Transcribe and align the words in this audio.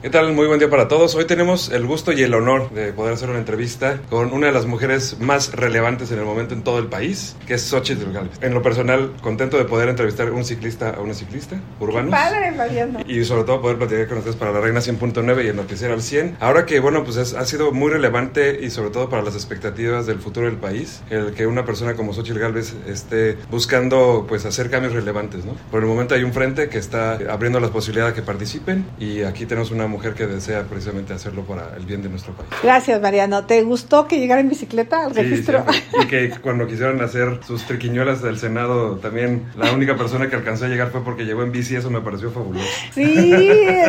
¿Qué 0.00 0.10
tal? 0.10 0.32
Muy 0.32 0.46
buen 0.46 0.60
día 0.60 0.70
para 0.70 0.86
todos. 0.86 1.16
Hoy 1.16 1.24
tenemos 1.24 1.72
el 1.72 1.84
gusto 1.84 2.12
y 2.12 2.22
el 2.22 2.32
honor 2.32 2.70
de 2.70 2.92
poder 2.92 3.14
hacer 3.14 3.30
una 3.30 3.40
entrevista 3.40 3.98
con 4.08 4.32
una 4.32 4.46
de 4.46 4.52
las 4.52 4.64
mujeres 4.64 5.18
más 5.18 5.52
relevantes 5.52 6.12
en 6.12 6.20
el 6.20 6.24
momento 6.24 6.54
en 6.54 6.62
todo 6.62 6.78
el 6.78 6.86
país, 6.86 7.34
que 7.48 7.54
es 7.54 7.62
Xochitl 7.62 8.12
Galvez. 8.12 8.38
En 8.40 8.54
lo 8.54 8.62
personal, 8.62 9.12
contento 9.22 9.58
de 9.58 9.64
poder 9.64 9.88
entrevistar 9.88 10.28
a 10.28 10.30
un 10.30 10.44
ciclista 10.44 10.90
a 10.90 11.00
una 11.00 11.14
ciclista 11.14 11.60
urbano. 11.80 12.12
Padre, 12.12 12.52
Mariano. 12.52 13.00
Y 13.08 13.24
sobre 13.24 13.42
todo 13.42 13.60
poder 13.60 13.76
platicar 13.78 14.06
con 14.06 14.18
ustedes 14.18 14.36
para 14.36 14.52
la 14.52 14.60
Reina 14.60 14.80
100.9 14.80 15.44
y 15.44 15.48
el 15.48 15.56
Noticiero 15.56 15.94
al 15.94 16.02
100. 16.02 16.36
Ahora 16.38 16.64
que, 16.64 16.78
bueno, 16.78 17.02
pues 17.02 17.16
es- 17.16 17.34
ha 17.34 17.44
sido 17.44 17.72
muy 17.72 17.90
relevante 17.90 18.56
y 18.62 18.70
sobre 18.70 18.90
todo 18.90 19.08
para 19.08 19.22
las 19.22 19.34
expectativas 19.34 20.06
del 20.06 20.20
futuro 20.20 20.46
del 20.46 20.58
país, 20.58 21.02
el 21.10 21.32
que 21.34 21.48
una 21.48 21.64
persona 21.64 21.94
como 21.94 22.12
Xochitl 22.14 22.38
Galvez 22.38 22.72
esté 22.86 23.36
buscando, 23.50 24.26
pues, 24.28 24.46
hacer 24.46 24.70
cambios 24.70 24.92
relevantes, 24.94 25.44
¿no? 25.44 25.54
Por 25.72 25.80
el 25.82 25.88
momento 25.88 26.14
hay 26.14 26.22
un 26.22 26.32
frente 26.32 26.68
que 26.68 26.78
está 26.78 27.14
abriendo 27.28 27.58
las 27.58 27.70
posibilidades 27.70 28.14
de 28.14 28.20
que 28.20 28.24
participen 28.24 28.86
y 29.00 29.22
aquí 29.22 29.44
tenemos 29.44 29.72
una 29.72 29.87
mujer 29.88 30.14
que 30.14 30.26
desea 30.26 30.62
precisamente 30.64 31.12
hacerlo 31.12 31.42
para 31.42 31.76
el 31.76 31.84
bien 31.84 32.02
de 32.02 32.08
nuestro 32.08 32.32
país. 32.34 32.48
Gracias, 32.62 33.00
Mariano. 33.00 33.44
¿Te 33.46 33.62
gustó 33.62 34.06
que 34.06 34.18
llegara 34.20 34.40
en 34.40 34.48
bicicleta 34.48 35.04
al 35.06 35.14
Sí, 35.14 35.22
registro? 35.22 35.64
siempre. 35.70 36.02
y 36.02 36.06
que 36.06 36.30
cuando 36.42 36.66
quisieron 36.66 37.00
hacer 37.02 37.40
sus 37.46 37.64
triquiñuelas 37.64 38.22
del 38.22 38.38
Senado, 38.38 38.96
también 38.96 39.46
la 39.56 39.72
única 39.72 39.96
persona 39.96 40.28
que 40.28 40.36
alcanzó 40.36 40.66
a 40.66 40.68
llegar 40.68 40.90
fue 40.90 41.02
porque 41.02 41.24
llegó 41.24 41.42
en 41.42 41.50
bici, 41.52 41.74
eso 41.76 41.90
me 41.90 42.00
pareció 42.00 42.30
fabuloso. 42.30 42.66
Sí, 42.94 43.02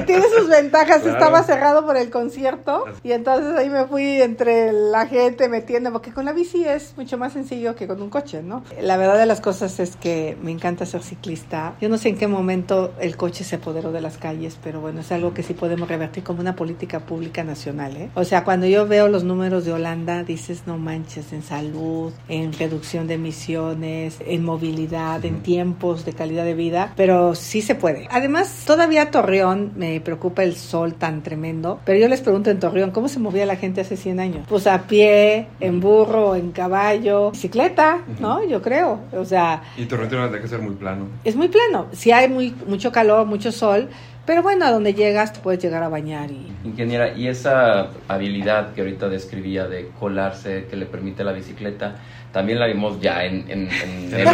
tiene 0.05 0.23
sus 0.38 0.48
ventajas. 0.49 1.02
Claro. 1.02 1.12
Estaba 1.17 1.43
cerrado 1.43 1.85
por 1.85 1.98
el 1.98 2.09
concierto 2.09 2.85
y 3.04 3.12
entonces 3.12 3.55
ahí 3.57 3.70
me 3.70 3.85
fui 3.85 4.21
entre 4.21 4.71
la 4.71 5.05
gente 5.07 5.49
metiendo, 5.49 5.91
porque 5.91 6.12
con 6.12 6.26
la 6.26 6.31
bici 6.34 6.63
es 6.66 6.93
mucho 6.98 7.18
más 7.18 7.34
sencillo 7.34 7.76
que 7.76 7.88
con 7.88 8.02
un 8.02 8.09
coche, 8.09 8.41
¿no? 8.41 8.63
La 8.81 8.98
verdad 8.98 9.18
de 9.18 9.26
las 9.26 9.41
cosas 9.41 9.79
es 9.79 9.95
que 9.95 10.38
me 10.41 10.52
encanta 10.52 10.85
ser 10.85 11.02
ciclista. 11.04 11.73
Yo 11.81 11.90
no 11.90 11.98
sé 11.98 12.09
en 12.09 12.18
qué 12.18 12.27
momento 12.27 12.93
el 12.99 13.18
coche 13.18 13.43
se 13.43 13.55
apoderó 13.57 13.91
de 13.91 14.02
las 14.02 14.18
calles, 14.18 14.57
pero 14.63 14.79
bueno, 14.81 15.02
es 15.02 15.12
algo 15.12 15.34
que 15.34 15.43
sí 15.43 15.54
podemos 15.54 15.88
revertir 15.89 16.23
como 16.23 16.39
una 16.41 16.55
política 16.55 17.02
pública 17.02 17.43
nacional, 17.43 17.98
¿eh? 17.98 18.09
O 18.16 18.23
sea, 18.23 18.43
cuando 18.43 18.66
yo 18.67 18.88
veo 18.88 19.07
los 19.09 19.23
números 19.23 19.66
de 19.66 19.73
Holanda, 19.73 20.23
dices, 20.23 20.63
no 20.65 20.77
manches, 20.77 21.34
en 21.34 21.43
salud, 21.43 22.13
en 22.29 22.54
reducción 22.54 23.07
de 23.07 23.15
emisiones, 23.15 24.18
en 24.26 24.46
movilidad, 24.46 25.23
en 25.26 25.41
tiempos 25.41 26.05
de 26.05 26.13
calidad 26.13 26.46
de 26.46 26.54
vida, 26.54 26.93
pero 26.96 27.35
sí 27.35 27.62
se 27.62 27.76
puede. 27.76 28.07
Además, 28.12 28.63
todavía 28.65 29.12
Torreón 29.12 29.71
me 29.76 29.99
preocupa 30.01 30.43
el 30.43 30.55
sol 30.55 30.93
tan 30.93 31.23
tremendo, 31.23 31.79
pero 31.85 31.99
yo 31.99 32.07
les 32.07 32.21
pregunto 32.21 32.49
en 32.49 32.59
Torreón, 32.59 32.91
¿cómo 32.91 33.07
se 33.09 33.20
movía 33.20 33.46
la 33.46 33.55
gente 33.55 33.81
hace 33.81 33.98
100 33.98 34.20
años? 34.20 34.46
Pues 34.48 34.68
a 34.68 34.84
pie, 34.84 35.48
en 35.59 35.79
burro, 35.79 36.35
en 36.35 36.51
caballo, 36.51 37.31
bicicleta, 37.31 37.99
¿no? 38.20 38.43
Yo 38.48 38.62
creo. 38.62 38.99
O 39.13 39.26
sea, 39.26 39.63
Y 39.77 39.85
Torrentino 39.85 40.27
tiene 40.27 40.41
que 40.41 40.48
ser 40.48 40.62
muy 40.62 40.76
plano. 40.76 41.07
es 41.24 41.35
muy 41.35 41.48
plano. 41.48 41.87
Si 41.91 42.12
hay 42.12 42.29
muy, 42.29 42.53
mucho 42.68 42.91
calor, 42.91 43.26
mucho 43.26 43.51
sol, 43.51 43.90
pero 44.30 44.44
bueno, 44.44 44.63
a 44.63 44.70
donde 44.70 44.94
llegas 44.94 45.34
te 45.34 45.40
puedes 45.40 45.60
llegar 45.60 45.82
a 45.82 45.90
bañar 45.90 46.30
y... 46.30 46.54
Ingeniera, 46.63 47.18
y 47.18 47.27
esa 47.27 47.90
habilidad 48.08 48.74
que 48.76 48.82
ahorita 48.82 49.10
describía 49.10 49.68
de 49.68 49.88
colarse 49.99 50.68
que 50.70 50.76
le 50.76 50.86
permite 50.86 51.24
la 51.24 51.32
bicicleta, 51.32 51.96
también 52.32 52.60
la 52.60 52.68
vimos 52.68 52.99
ya 53.02 53.24
en, 53.26 53.46
en, 53.49 53.70
en- 53.72 53.99
En 54.20 54.27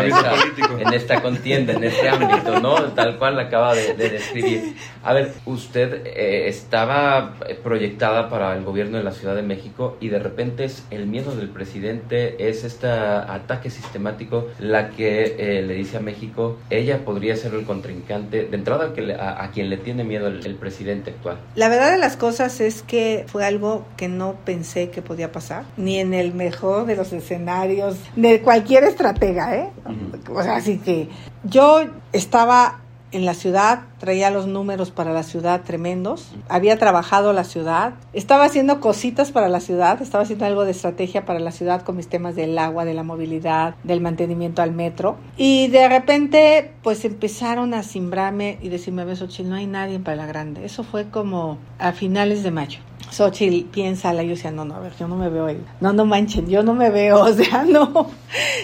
esta, 0.93 0.95
esta 0.95 1.21
contienda, 1.21 1.73
en 1.73 1.83
este 1.83 2.07
ámbito, 2.09 2.59
¿no? 2.59 2.75
Tal 2.93 3.17
cual 3.17 3.35
la 3.35 3.43
acaba 3.43 3.75
de, 3.75 3.93
de 3.93 4.09
describir. 4.09 4.75
A 5.03 5.13
ver, 5.13 5.33
usted 5.45 6.01
eh, 6.05 6.47
estaba 6.47 7.35
proyectada 7.63 8.29
para 8.29 8.55
el 8.55 8.63
gobierno 8.63 8.97
de 8.97 9.03
la 9.03 9.11
Ciudad 9.11 9.35
de 9.35 9.41
México 9.41 9.97
y 9.99 10.09
de 10.09 10.19
repente 10.19 10.63
es 10.65 10.83
el 10.91 11.05
miedo 11.07 11.35
del 11.35 11.49
presidente, 11.49 12.47
es 12.49 12.63
este 12.63 12.87
ataque 12.87 13.69
sistemático 13.69 14.47
la 14.59 14.89
que 14.89 15.35
eh, 15.37 15.61
le 15.61 15.73
dice 15.73 15.97
a 15.97 15.99
México, 15.99 16.57
ella 16.69 16.99
podría 17.05 17.35
ser 17.35 17.53
el 17.53 17.65
contrincante, 17.65 18.45
de 18.45 18.55
entrada 18.55 18.93
que 18.93 19.01
le- 19.01 19.15
a, 19.15 19.43
a 19.43 19.51
quien 19.51 19.69
le 19.69 19.77
tiene 19.77 20.03
miedo 20.03 20.27
el- 20.27 20.45
el 20.45 20.55
presidente 20.55 21.11
actual. 21.11 21.37
La 21.55 21.69
verdad 21.69 21.91
de 21.91 21.97
las 21.97 22.15
cosas 22.17 22.59
es 22.61 22.81
que 22.81 23.25
fue 23.27 23.45
algo 23.45 23.85
que 23.97 24.07
no 24.07 24.35
pensé 24.45 24.89
que 24.89 25.01
podía 25.01 25.31
pasar, 25.31 25.63
ni 25.77 25.99
en 25.99 26.13
el 26.13 26.33
mejor 26.33 26.85
de 26.85 26.95
los 26.95 27.13
escenarios, 27.13 27.84
de 28.15 28.41
cualquier 28.41 28.83
estratega, 28.83 29.55
¿eh? 29.55 29.69
O 30.33 30.41
sea, 30.41 30.57
así 30.57 30.77
que 30.77 31.09
yo 31.43 31.81
estaba 32.11 32.79
en 33.11 33.23
la 33.23 33.33
ciudad, 33.33 33.83
traía 33.97 34.29
los 34.29 34.45
números 34.45 34.91
para 34.91 35.13
la 35.13 35.23
ciudad 35.23 35.61
tremendos, 35.61 36.33
había 36.49 36.77
trabajado 36.77 37.31
la 37.31 37.45
ciudad, 37.45 37.93
estaba 38.11 38.43
haciendo 38.43 38.81
cositas 38.81 39.31
para 39.31 39.47
la 39.47 39.61
ciudad, 39.61 40.01
estaba 40.01 40.23
haciendo 40.23 40.45
algo 40.45 40.65
de 40.65 40.71
estrategia 40.71 41.25
para 41.25 41.39
la 41.39 41.51
ciudad 41.51 41.83
con 41.83 41.95
mis 41.95 42.09
temas 42.09 42.35
del 42.35 42.57
agua, 42.57 42.83
de 42.83 42.93
la 42.93 43.03
movilidad, 43.03 43.75
del 43.83 44.01
mantenimiento 44.01 44.61
al 44.61 44.73
metro, 44.73 45.15
y 45.37 45.67
de 45.69 45.87
repente 45.87 46.73
pues 46.83 47.05
empezaron 47.05 47.73
a 47.73 47.83
simbrarme 47.83 48.57
y 48.61 48.67
decirme, 48.67 49.03
a 49.03 49.05
ver, 49.05 49.15
Xochitl, 49.15 49.49
no 49.49 49.55
hay 49.55 49.67
nadie 49.67 49.99
para 49.99 50.17
la 50.17 50.25
grande. 50.25 50.65
Eso 50.65 50.83
fue 50.83 51.09
como 51.09 51.57
a 51.79 51.93
finales 51.93 52.43
de 52.43 52.51
mayo. 52.51 52.79
Xochitl, 53.11 53.69
piénsala. 53.69 54.23
Yo 54.23 54.29
decía, 54.29 54.51
no, 54.51 54.65
no, 54.65 54.75
a 54.75 54.79
ver, 54.79 54.93
yo 54.99 55.07
no 55.07 55.15
me 55.15 55.29
veo 55.29 55.45
ahí. 55.45 55.63
No, 55.81 55.93
no 55.93 56.05
manchen, 56.05 56.47
yo 56.47 56.63
no 56.63 56.73
me 56.73 56.89
veo. 56.89 57.15
O 57.25 57.33
sea, 57.33 57.63
no. 57.63 58.07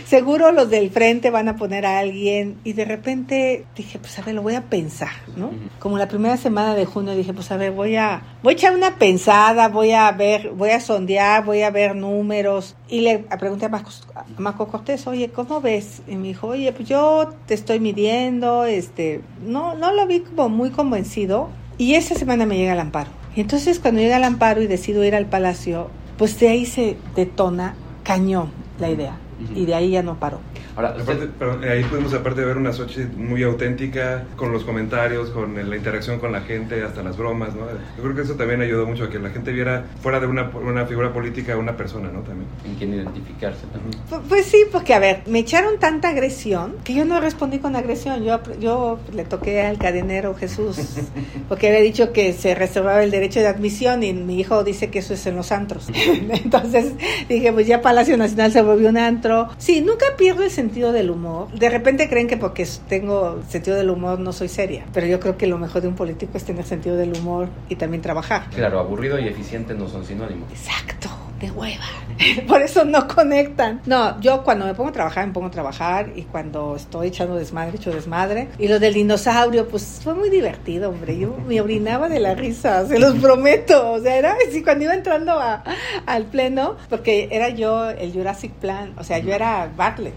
Seguro 0.05 0.51
los 0.51 0.69
del 0.69 0.91
frente 0.91 1.29
van 1.29 1.47
a 1.49 1.55
poner 1.55 1.85
a 1.85 1.99
alguien. 1.99 2.57
Y 2.63 2.73
de 2.73 2.85
repente 2.85 3.65
dije, 3.75 3.97
pues 3.97 4.17
a 4.19 4.21
ver, 4.21 4.35
lo 4.35 4.43
voy 4.43 4.55
a 4.55 4.63
pensar, 4.63 5.09
¿no? 5.35 5.49
Como 5.79 5.97
la 5.97 6.07
primera 6.07 6.37
semana 6.37 6.75
de 6.75 6.85
junio 6.85 7.15
dije, 7.15 7.33
pues 7.33 7.51
a 7.51 7.57
ver, 7.57 7.71
voy 7.71 7.95
a, 7.95 8.21
voy 8.43 8.53
a 8.53 8.55
echar 8.55 8.75
una 8.75 8.95
pensada, 8.95 9.67
voy 9.67 9.91
a 9.91 10.11
ver, 10.11 10.51
voy 10.51 10.69
a 10.69 10.79
sondear, 10.79 11.43
voy 11.43 11.63
a 11.63 11.71
ver 11.71 11.95
números. 11.95 12.75
Y 12.87 13.01
le 13.01 13.19
pregunté 13.19 13.65
a 13.65 13.69
Marco, 13.69 13.89
a 14.15 14.25
Marco 14.37 14.67
Cortés, 14.67 15.07
oye, 15.07 15.29
¿cómo 15.29 15.59
ves? 15.59 16.01
Y 16.07 16.15
me 16.15 16.27
dijo, 16.29 16.47
oye, 16.47 16.71
pues 16.71 16.87
yo 16.87 17.29
te 17.47 17.53
estoy 17.53 17.79
midiendo, 17.79 18.65
este, 18.65 19.21
no, 19.45 19.75
no 19.75 19.91
lo 19.91 20.05
vi 20.07 20.21
como 20.21 20.49
muy 20.49 20.69
convencido. 20.69 21.49
Y 21.77 21.95
esa 21.95 22.15
semana 22.15 22.45
me 22.45 22.57
llega 22.57 22.73
el 22.73 22.79
amparo. 22.79 23.20
Y 23.35 23.41
entonces 23.41 23.79
cuando 23.79 24.01
llega 24.01 24.17
el 24.17 24.23
amparo 24.23 24.61
y 24.61 24.67
decido 24.67 25.03
ir 25.03 25.15
al 25.15 25.25
palacio, 25.25 25.89
pues 26.17 26.39
de 26.39 26.49
ahí 26.49 26.65
se 26.65 26.97
detona 27.15 27.75
cañón 28.03 28.51
la 28.79 28.89
idea. 28.89 29.20
Ujú. 29.43 29.59
Y 29.59 29.65
de 29.65 29.75
ahí 29.75 29.91
ya 29.91 30.03
no 30.03 30.19
paró. 30.19 30.39
Ahora, 30.75 30.91
usted- 30.97 31.01
Aparte, 31.13 31.29
pero 31.37 31.59
ahí 31.71 31.83
pudimos 31.83 32.13
aparte 32.13 32.45
ver 32.45 32.57
una 32.57 32.71
Xochitl 32.71 33.17
muy 33.17 33.43
auténtica, 33.43 34.23
con 34.35 34.51
los 34.51 34.63
comentarios, 34.63 35.29
con 35.31 35.69
la 35.69 35.75
interacción 35.75 36.19
con 36.19 36.31
la 36.31 36.41
gente, 36.41 36.81
hasta 36.83 37.03
las 37.03 37.17
bromas, 37.17 37.55
¿no? 37.55 37.65
Yo 37.97 38.03
creo 38.03 38.15
que 38.15 38.21
eso 38.21 38.35
también 38.35 38.61
ayudó 38.61 38.85
mucho 38.85 39.05
a 39.05 39.09
que 39.09 39.19
la 39.19 39.29
gente 39.29 39.51
viera 39.51 39.85
fuera 40.01 40.19
de 40.19 40.27
una, 40.27 40.49
una 40.49 40.85
figura 40.85 41.11
política 41.13 41.53
a 41.53 41.57
una 41.57 41.75
persona, 41.75 42.09
¿no? 42.11 42.21
También. 42.21 42.47
en 42.65 42.75
quien 42.75 42.93
identificarse 42.93 43.65
también. 43.67 44.01
Pu- 44.09 44.21
Pues 44.29 44.45
sí, 44.45 44.63
porque 44.71 44.93
a 44.93 44.99
ver, 44.99 45.23
me 45.27 45.39
echaron 45.39 45.77
tanta 45.79 46.09
agresión 46.09 46.75
que 46.83 46.93
yo 46.93 47.03
no 47.05 47.19
respondí 47.19 47.59
con 47.59 47.75
agresión. 47.75 48.23
Yo, 48.23 48.39
yo 48.59 48.99
le 49.13 49.23
toqué 49.25 49.61
al 49.61 49.77
cadenero 49.77 50.33
Jesús 50.35 50.77
porque 51.49 51.67
había 51.67 51.81
dicho 51.81 52.13
que 52.13 52.33
se 52.33 52.55
reservaba 52.55 53.03
el 53.03 53.11
derecho 53.11 53.39
de 53.39 53.47
admisión 53.47 54.03
y 54.03 54.13
mi 54.13 54.39
hijo 54.39 54.63
dice 54.63 54.89
que 54.89 54.99
eso 54.99 55.13
es 55.13 55.25
en 55.27 55.35
los 55.35 55.51
antros. 55.51 55.89
Entonces 56.43 56.93
dije, 57.27 57.51
pues 57.51 57.67
ya 57.67 57.81
Palacio 57.81 58.15
Nacional 58.17 58.51
se 58.51 58.61
volvió 58.61 58.89
un 58.89 58.97
antro. 58.97 59.30
Sí, 59.57 59.81
nunca 59.81 60.05
pierdo 60.17 60.43
el 60.43 60.51
sentido 60.51 60.91
del 60.91 61.09
humor. 61.09 61.51
De 61.51 61.69
repente 61.69 62.09
creen 62.09 62.27
que 62.27 62.37
porque 62.37 62.67
tengo 62.87 63.41
sentido 63.47 63.77
del 63.77 63.89
humor 63.89 64.19
no 64.19 64.33
soy 64.33 64.47
seria, 64.47 64.85
pero 64.93 65.07
yo 65.07 65.19
creo 65.19 65.37
que 65.37 65.47
lo 65.47 65.57
mejor 65.57 65.81
de 65.81 65.87
un 65.87 65.95
político 65.95 66.37
es 66.37 66.43
tener 66.43 66.65
sentido 66.65 66.95
del 66.95 67.13
humor 67.17 67.49
y 67.69 67.75
también 67.75 68.01
trabajar. 68.01 68.49
Claro, 68.55 68.79
aburrido 68.79 69.19
y 69.19 69.27
eficiente 69.27 69.73
no 69.73 69.87
son 69.87 70.05
sinónimos. 70.05 70.51
Exacto, 70.51 71.09
de 71.41 71.51
hueva. 71.51 71.83
Por 72.47 72.61
eso 72.61 72.85
no 72.85 73.07
conectan. 73.07 73.81
No, 73.85 74.19
yo 74.21 74.43
cuando 74.43 74.65
me 74.65 74.73
pongo 74.75 74.89
a 74.89 74.93
trabajar, 74.93 75.25
me 75.27 75.33
pongo 75.33 75.47
a 75.47 75.51
trabajar 75.51 76.09
y 76.15 76.23
cuando 76.23 76.75
estoy 76.75 77.07
echando 77.07 77.35
desmadre, 77.35 77.77
echo 77.77 77.91
desmadre. 77.91 78.49
Y 78.59 78.67
lo 78.67 78.79
del 78.79 78.93
dinosaurio, 78.93 79.67
pues 79.67 79.99
fue 80.03 80.13
muy 80.13 80.29
divertido, 80.29 80.89
hombre. 80.89 81.17
Yo 81.17 81.35
me 81.47 81.59
orinaba 81.61 82.09
de 82.09 82.19
la 82.19 82.35
risa, 82.35 82.85
se 82.85 82.99
los 82.99 83.15
prometo. 83.21 83.91
O 83.93 83.99
sea, 83.99 84.15
era 84.15 84.35
así 84.47 84.61
cuando 84.63 84.83
iba 84.85 84.93
entrando 84.93 85.31
a- 85.33 85.63
al 86.05 86.25
pleno, 86.25 86.75
porque 86.89 87.27
era 87.31 87.49
yo 87.49 87.89
el 87.89 88.13
Jurassic 88.13 88.51
Plan, 88.53 88.93
o 88.97 89.03
sea, 89.03 89.17
yo 89.19 89.33
era 89.33 89.69
Bartlett, 89.75 90.13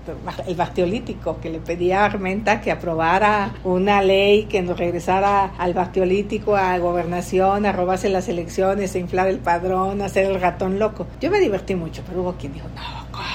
el 0.47 0.55
bacteolítico, 0.57 1.39
que 1.41 1.49
le 1.51 1.59
pedía 1.59 2.03
a 2.03 2.07
Armenta 2.07 2.61
que 2.61 2.71
aprobara 2.71 3.53
una 3.65 4.03
ley 4.03 4.45
que 4.45 4.61
nos 4.63 4.79
regresara 4.79 5.53
al 5.59 5.73
bacteolítico, 5.75 6.57
a 6.57 6.77
gobernación, 6.79 7.65
a 7.67 7.73
robarse 7.73 8.09
las 8.11 8.29
elecciones, 8.29 8.95
a 8.95 8.99
inflar 8.99 9.29
el 9.29 9.39
padrón, 9.39 10.03
a 10.03 10.07
hacer 10.07 10.27
el 10.27 10.41
ratón 10.41 10.79
loco. 10.79 11.07
Yo 11.21 11.31
me 11.31 11.41
divertí 11.41 11.75
mucho, 11.75 12.03
pero 12.05 12.23
hubo 12.23 12.37
quien 12.37 12.53
dijo, 12.53 12.69
no, 12.69 12.83
¿cómo 13.11 13.27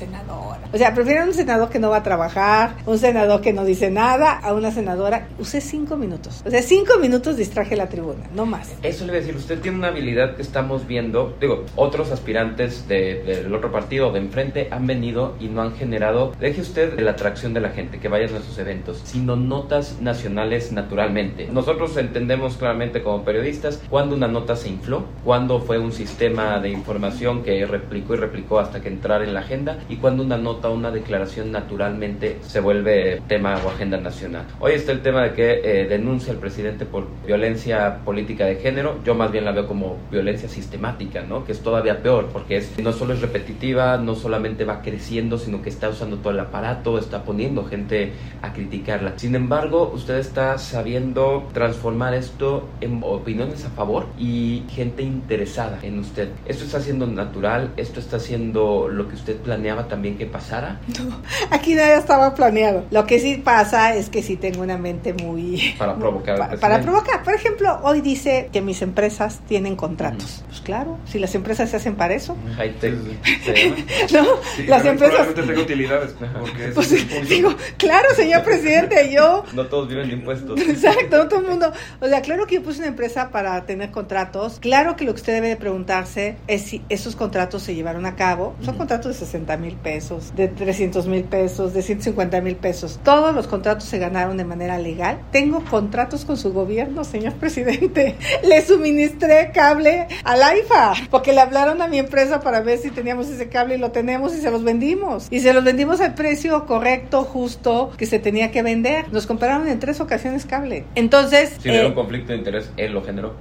senadora? 0.00 0.60
O 0.72 0.76
sea, 0.78 0.94
prefiero 0.94 1.24
un 1.24 1.34
senador 1.34 1.68
que 1.70 1.78
no 1.78 1.90
va 1.90 1.98
a 1.98 2.02
trabajar, 2.02 2.74
un 2.86 2.98
senador 2.98 3.40
que 3.40 3.52
no 3.52 3.64
dice 3.64 3.90
nada, 3.90 4.32
a 4.38 4.52
una 4.54 4.70
senadora. 4.70 5.28
Usé 5.38 5.60
cinco 5.60 5.96
minutos. 5.96 6.42
O 6.44 6.50
sea, 6.50 6.62
cinco 6.62 6.98
minutos 7.00 7.36
distraje 7.36 7.76
la 7.76 7.88
tribuna, 7.88 8.24
no 8.34 8.46
más. 8.46 8.72
Eso 8.82 9.04
le 9.04 9.12
voy 9.12 9.18
a 9.18 9.20
decir, 9.20 9.36
usted 9.36 9.60
tiene 9.60 9.78
una 9.78 9.88
habilidad 9.88 10.36
que 10.36 10.42
estamos 10.42 10.86
viendo, 10.86 11.36
digo, 11.40 11.64
otros 11.76 12.10
aspirantes 12.10 12.88
de- 12.88 13.22
del 13.24 13.54
otro 13.54 13.70
partido 13.72 14.10
de 14.12 14.18
enfrente 14.20 14.68
han 14.70 14.86
venido 14.86 15.34
y 15.40 15.48
no 15.48 15.62
han 15.62 15.74
generado, 15.74 16.32
deje 16.40 16.60
usted 16.60 16.98
la 17.00 17.12
atracción 17.12 17.54
de 17.54 17.60
la 17.60 17.70
gente, 17.70 17.98
que 18.00 18.08
vayan 18.08 18.34
a 18.34 18.40
sus 18.42 18.58
eventos, 18.58 19.00
sino 19.04 19.36
notas 19.36 19.98
nacionales 20.00 20.72
naturalmente. 20.72 21.48
Nosotros 21.52 21.96
entendemos 21.96 22.56
claramente 22.56 23.02
como 23.02 23.24
periodistas 23.24 23.80
cuando 23.90 24.14
una 24.16 24.28
nota 24.28 24.56
se 24.56 24.68
infló, 24.68 25.04
cuando 25.24 25.60
fue 25.60 25.78
un 25.78 25.92
sistema 25.92 26.58
de 26.60 26.70
información 26.70 27.42
que 27.42 27.64
replicó 27.66 28.14
y 28.14 28.16
replicó 28.18 28.58
hasta 28.58 28.80
que 28.80 28.88
entrara 28.88 29.24
en 29.24 29.34
la 29.34 29.40
agenda 29.40 29.78
y 29.90 29.96
cuando 29.96 30.22
una 30.22 30.38
nota, 30.38 30.68
una 30.68 30.90
declaración 30.90 31.50
naturalmente 31.50 32.38
se 32.42 32.60
vuelve 32.60 33.20
tema 33.26 33.60
o 33.64 33.68
agenda 33.68 33.98
nacional. 33.98 34.46
Hoy 34.60 34.72
está 34.72 34.92
el 34.92 35.02
tema 35.02 35.24
de 35.24 35.32
que 35.32 35.60
eh, 35.64 35.86
denuncia 35.88 36.32
el 36.32 36.38
presidente 36.38 36.86
por 36.86 37.08
violencia 37.26 37.98
política 38.04 38.46
de 38.46 38.56
género. 38.56 39.00
Yo 39.04 39.16
más 39.16 39.32
bien 39.32 39.44
la 39.44 39.52
veo 39.52 39.66
como 39.66 39.98
violencia 40.10 40.48
sistemática, 40.48 41.22
¿no? 41.22 41.44
Que 41.44 41.52
es 41.52 41.60
todavía 41.60 42.02
peor 42.02 42.28
porque 42.32 42.58
es, 42.58 42.78
no 42.78 42.92
solo 42.92 43.14
es 43.14 43.20
repetitiva, 43.20 43.96
no 43.96 44.14
solamente 44.14 44.64
va 44.64 44.80
creciendo, 44.80 45.38
sino 45.38 45.60
que 45.60 45.70
está 45.70 45.88
usando 45.88 46.18
todo 46.18 46.32
el 46.32 46.40
aparato, 46.40 46.96
está 46.96 47.24
poniendo 47.24 47.64
gente 47.64 48.12
a 48.42 48.52
criticarla. 48.52 49.14
Sin 49.16 49.34
embargo, 49.34 49.90
usted 49.92 50.18
está 50.18 50.56
sabiendo 50.58 51.48
transformar 51.52 52.14
esto 52.14 52.68
en 52.80 53.00
opiniones 53.02 53.64
a 53.64 53.70
favor 53.70 54.06
y 54.16 54.62
gente 54.68 55.02
interesada 55.02 55.80
en 55.82 55.98
usted. 55.98 56.28
Esto 56.46 56.64
está 56.64 56.80
siendo 56.80 57.08
natural, 57.08 57.72
esto 57.76 57.98
está 57.98 58.20
siendo 58.20 58.88
lo 58.88 59.08
que 59.08 59.16
usted 59.16 59.36
planeaba 59.36 59.79
también 59.88 60.16
que 60.18 60.26
pasara. 60.26 60.80
No, 60.98 61.20
aquí 61.50 61.74
nada 61.74 61.96
estaba 61.98 62.34
planeado. 62.34 62.84
Lo 62.90 63.06
que 63.06 63.18
sí 63.18 63.36
pasa 63.36 63.94
es 63.94 64.08
que 64.08 64.22
sí 64.22 64.36
tengo 64.36 64.62
una 64.62 64.76
mente 64.78 65.12
muy... 65.14 65.74
Para 65.78 65.96
provocar. 65.96 66.38
Pa- 66.38 66.56
para 66.56 66.80
provocar. 66.80 67.22
Por 67.22 67.34
ejemplo, 67.34 67.78
hoy 67.82 68.00
dice 68.00 68.48
que 68.52 68.60
mis 68.60 68.82
empresas 68.82 69.40
tienen 69.48 69.76
contratos. 69.76 70.42
Pues 70.48 70.60
claro, 70.60 70.98
si 71.06 71.18
las 71.18 71.34
empresas 71.34 71.70
se 71.70 71.76
hacen 71.76 71.94
para 71.96 72.14
eso. 72.14 72.36
High 72.56 72.72
tech. 72.80 72.94
¿No? 74.12 74.24
Sí, 74.56 74.64
las 74.66 74.84
empresas... 74.84 75.34
tenga 75.34 75.60
utilidades, 75.60 76.14
porque 76.38 76.68
Pues 76.74 76.92
es 76.92 77.28
digo, 77.28 77.54
claro, 77.76 78.08
señor 78.14 78.42
presidente, 78.42 79.12
yo 79.12 79.44
No 79.54 79.66
todos 79.66 79.88
viven 79.88 80.08
de 80.08 80.14
impuestos. 80.14 80.60
Exacto, 80.68 81.18
no 81.18 81.28
todo 81.28 81.40
el 81.40 81.46
mundo. 81.46 81.72
O 82.00 82.06
sea, 82.08 82.20
claro 82.22 82.46
que 82.46 82.56
yo 82.56 82.62
puse 82.62 82.78
una 82.78 82.88
empresa 82.88 83.30
para 83.30 83.64
tener 83.66 83.90
contratos. 83.90 84.58
Claro 84.60 84.96
que 84.96 85.04
lo 85.04 85.12
que 85.14 85.20
usted 85.20 85.34
debe 85.34 85.48
de 85.48 85.56
preguntarse 85.56 86.36
es 86.46 86.62
si 86.62 86.82
esos 86.88 87.16
contratos 87.16 87.62
se 87.62 87.74
llevaron 87.74 88.06
a 88.06 88.16
cabo. 88.16 88.54
Son 88.64 88.76
contratos 88.76 89.12
de 89.12 89.14
60 89.26 89.56
mil 89.56 89.69
pesos, 89.76 90.34
de 90.36 90.48
300 90.48 91.06
mil 91.06 91.24
pesos, 91.24 91.74
de 91.74 91.82
150 91.82 92.40
mil 92.40 92.56
pesos. 92.56 93.00
Todos 93.04 93.34
los 93.34 93.46
contratos 93.46 93.84
se 93.88 93.98
ganaron 93.98 94.36
de 94.36 94.44
manera 94.44 94.78
legal. 94.78 95.20
Tengo 95.32 95.64
contratos 95.64 96.24
con 96.24 96.36
su 96.36 96.52
gobierno, 96.52 97.04
señor 97.04 97.32
presidente. 97.40 98.16
Le 98.44 98.64
suministré 98.64 99.50
cable 99.52 100.08
al 100.24 100.42
AIFA 100.42 100.92
porque 101.10 101.32
le 101.32 101.40
hablaron 101.40 101.82
a 101.82 101.88
mi 101.88 101.98
empresa 101.98 102.40
para 102.40 102.60
ver 102.60 102.78
si 102.78 102.90
teníamos 102.90 103.28
ese 103.28 103.48
cable 103.48 103.76
y 103.76 103.78
lo 103.78 103.90
tenemos 103.90 104.34
y 104.34 104.40
se 104.40 104.50
los 104.50 104.64
vendimos. 104.64 105.28
Y 105.30 105.40
se 105.40 105.52
los 105.52 105.64
vendimos 105.64 106.00
al 106.00 106.14
precio 106.14 106.66
correcto, 106.66 107.24
justo, 107.24 107.90
que 107.96 108.06
se 108.06 108.18
tenía 108.18 108.50
que 108.50 108.62
vender. 108.62 109.12
Nos 109.12 109.26
compraron 109.26 109.68
en 109.68 109.78
tres 109.78 110.00
ocasiones 110.00 110.46
cable. 110.46 110.84
Entonces, 110.94 111.56
Si 111.60 111.68
hubiera 111.68 111.84
eh, 111.86 111.88
un 111.88 111.94
conflicto 111.94 112.32
de 112.32 112.38
interés, 112.38 112.70
él 112.76 112.92
lo 112.92 113.02
generó. 113.02 113.34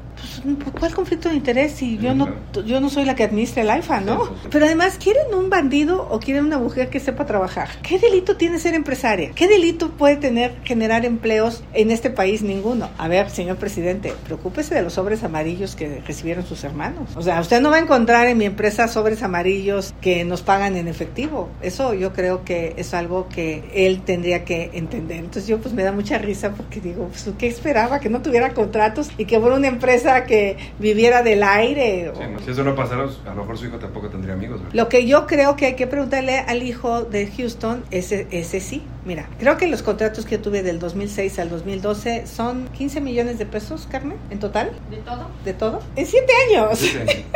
pues, 0.44 0.74
¿cuál 0.80 0.94
conflicto 0.94 1.30
de 1.30 1.36
interés 1.36 1.74
si 1.74 1.98
yo 1.98 2.14
no 2.14 2.30
yo 2.66 2.80
no 2.80 2.90
soy 2.90 3.06
la 3.06 3.16
que 3.16 3.24
administra 3.24 3.62
el 3.64 3.70
AIFA, 3.70 4.02
¿no? 4.02 4.26
Sí. 4.26 4.32
Pero 4.52 4.66
además 4.66 4.98
quieren 5.02 5.34
un 5.34 5.50
bandido 5.50 6.08
o 6.10 6.19
quieren 6.20 6.46
una 6.46 6.58
mujer 6.58 6.90
que 6.90 7.00
sepa 7.00 7.26
trabajar. 7.26 7.70
¿Qué 7.82 8.00
delito 8.00 8.38
tiene 8.38 8.60
ser 8.60 8.74
empresaria? 8.74 9.32
¿Qué 9.36 9.48
delito 9.48 9.92
puede 9.92 10.18
tener 10.18 10.56
generar 10.64 11.06
empleos 11.06 11.64
en 11.74 11.92
este 11.92 12.10
país? 12.10 12.42
Ninguno. 12.42 12.90
A 12.98 13.08
ver, 13.08 13.30
señor 13.30 13.58
presidente, 13.58 14.14
preocúpese 14.26 14.76
de 14.76 14.82
los 14.82 14.94
sobres 14.94 15.24
amarillos 15.24 15.76
que 15.76 16.02
recibieron 16.06 16.46
sus 16.46 16.64
hermanos. 16.64 17.10
O 17.16 17.22
sea, 17.22 17.40
usted 17.42 17.62
no 17.62 17.70
va 17.70 17.78
a 17.78 17.80
encontrar 17.80 18.28
en 18.28 18.38
mi 18.38 18.46
empresa 18.46 18.88
sobres 18.88 19.24
amarillos 19.24 19.94
que 20.02 20.24
nos 20.26 20.42
pagan 20.42 20.76
en 20.76 20.88
efectivo. 20.88 21.50
Eso 21.62 21.94
yo 21.94 22.14
creo 22.14 22.44
que 22.44 22.74
es 22.78 22.94
algo 22.94 23.28
que 23.30 23.64
él 23.74 24.02
tendría 24.02 24.44
que 24.46 24.72
entender. 24.74 25.18
Entonces 25.18 25.48
yo 25.48 25.60
pues 25.60 25.74
me 25.74 25.84
da 25.84 25.92
mucha 25.92 26.18
risa 26.18 26.52
porque 26.52 26.80
digo, 26.80 27.08
pues, 27.08 27.30
¿qué 27.38 27.48
esperaba? 27.48 28.00
Que 28.00 28.10
no 28.10 28.22
tuviera 28.22 28.54
contratos 28.54 29.10
y 29.18 29.26
que 29.26 29.40
fuera 29.40 29.56
una 29.56 29.68
empresa 29.68 30.24
que 30.26 30.58
viviera 30.80 31.24
del 31.24 31.44
aire. 31.44 32.12
Sí, 32.16 32.24
no, 32.32 32.40
si 32.40 32.52
eso 32.52 32.64
no 32.64 32.76
pasara, 32.76 33.08
a 33.26 33.30
lo 33.30 33.42
mejor 33.42 33.58
su 33.58 33.66
hijo 33.66 33.78
tampoco 33.78 34.10
tendría 34.10 34.34
amigos. 34.34 34.60
¿verdad? 34.60 34.74
Lo 34.74 34.90
que 34.90 35.06
yo 35.06 35.28
creo 35.28 35.56
que 35.56 35.68
hay 35.68 35.76
que 35.76 35.88
preguntarle 36.10 36.40
al 36.40 36.64
hijo 36.64 37.04
de 37.04 37.28
Houston, 37.28 37.84
ese, 37.92 38.28
ese 38.32 38.60
sí. 38.60 38.82
Mira, 39.06 39.30
creo 39.40 39.58
que 39.58 39.68
los 39.68 39.82
contratos 39.82 40.26
que 40.26 40.36
yo 40.36 40.42
tuve 40.42 40.62
del 40.64 40.80
2006 40.80 41.40
al 41.40 41.50
2012 41.50 42.28
son 42.28 42.68
15 42.70 43.02
millones 43.02 43.40
de 43.40 43.46
pesos, 43.46 43.88
Carmen, 43.90 44.18
en 44.30 44.40
total, 44.40 44.72
¿De 44.90 44.98
todo? 44.98 45.28
de 45.46 45.54
todo, 45.54 45.80
en 45.96 46.06
7 46.06 46.26
años. 46.50 46.80
Sí, 46.80 46.88
sí. 47.08 47.26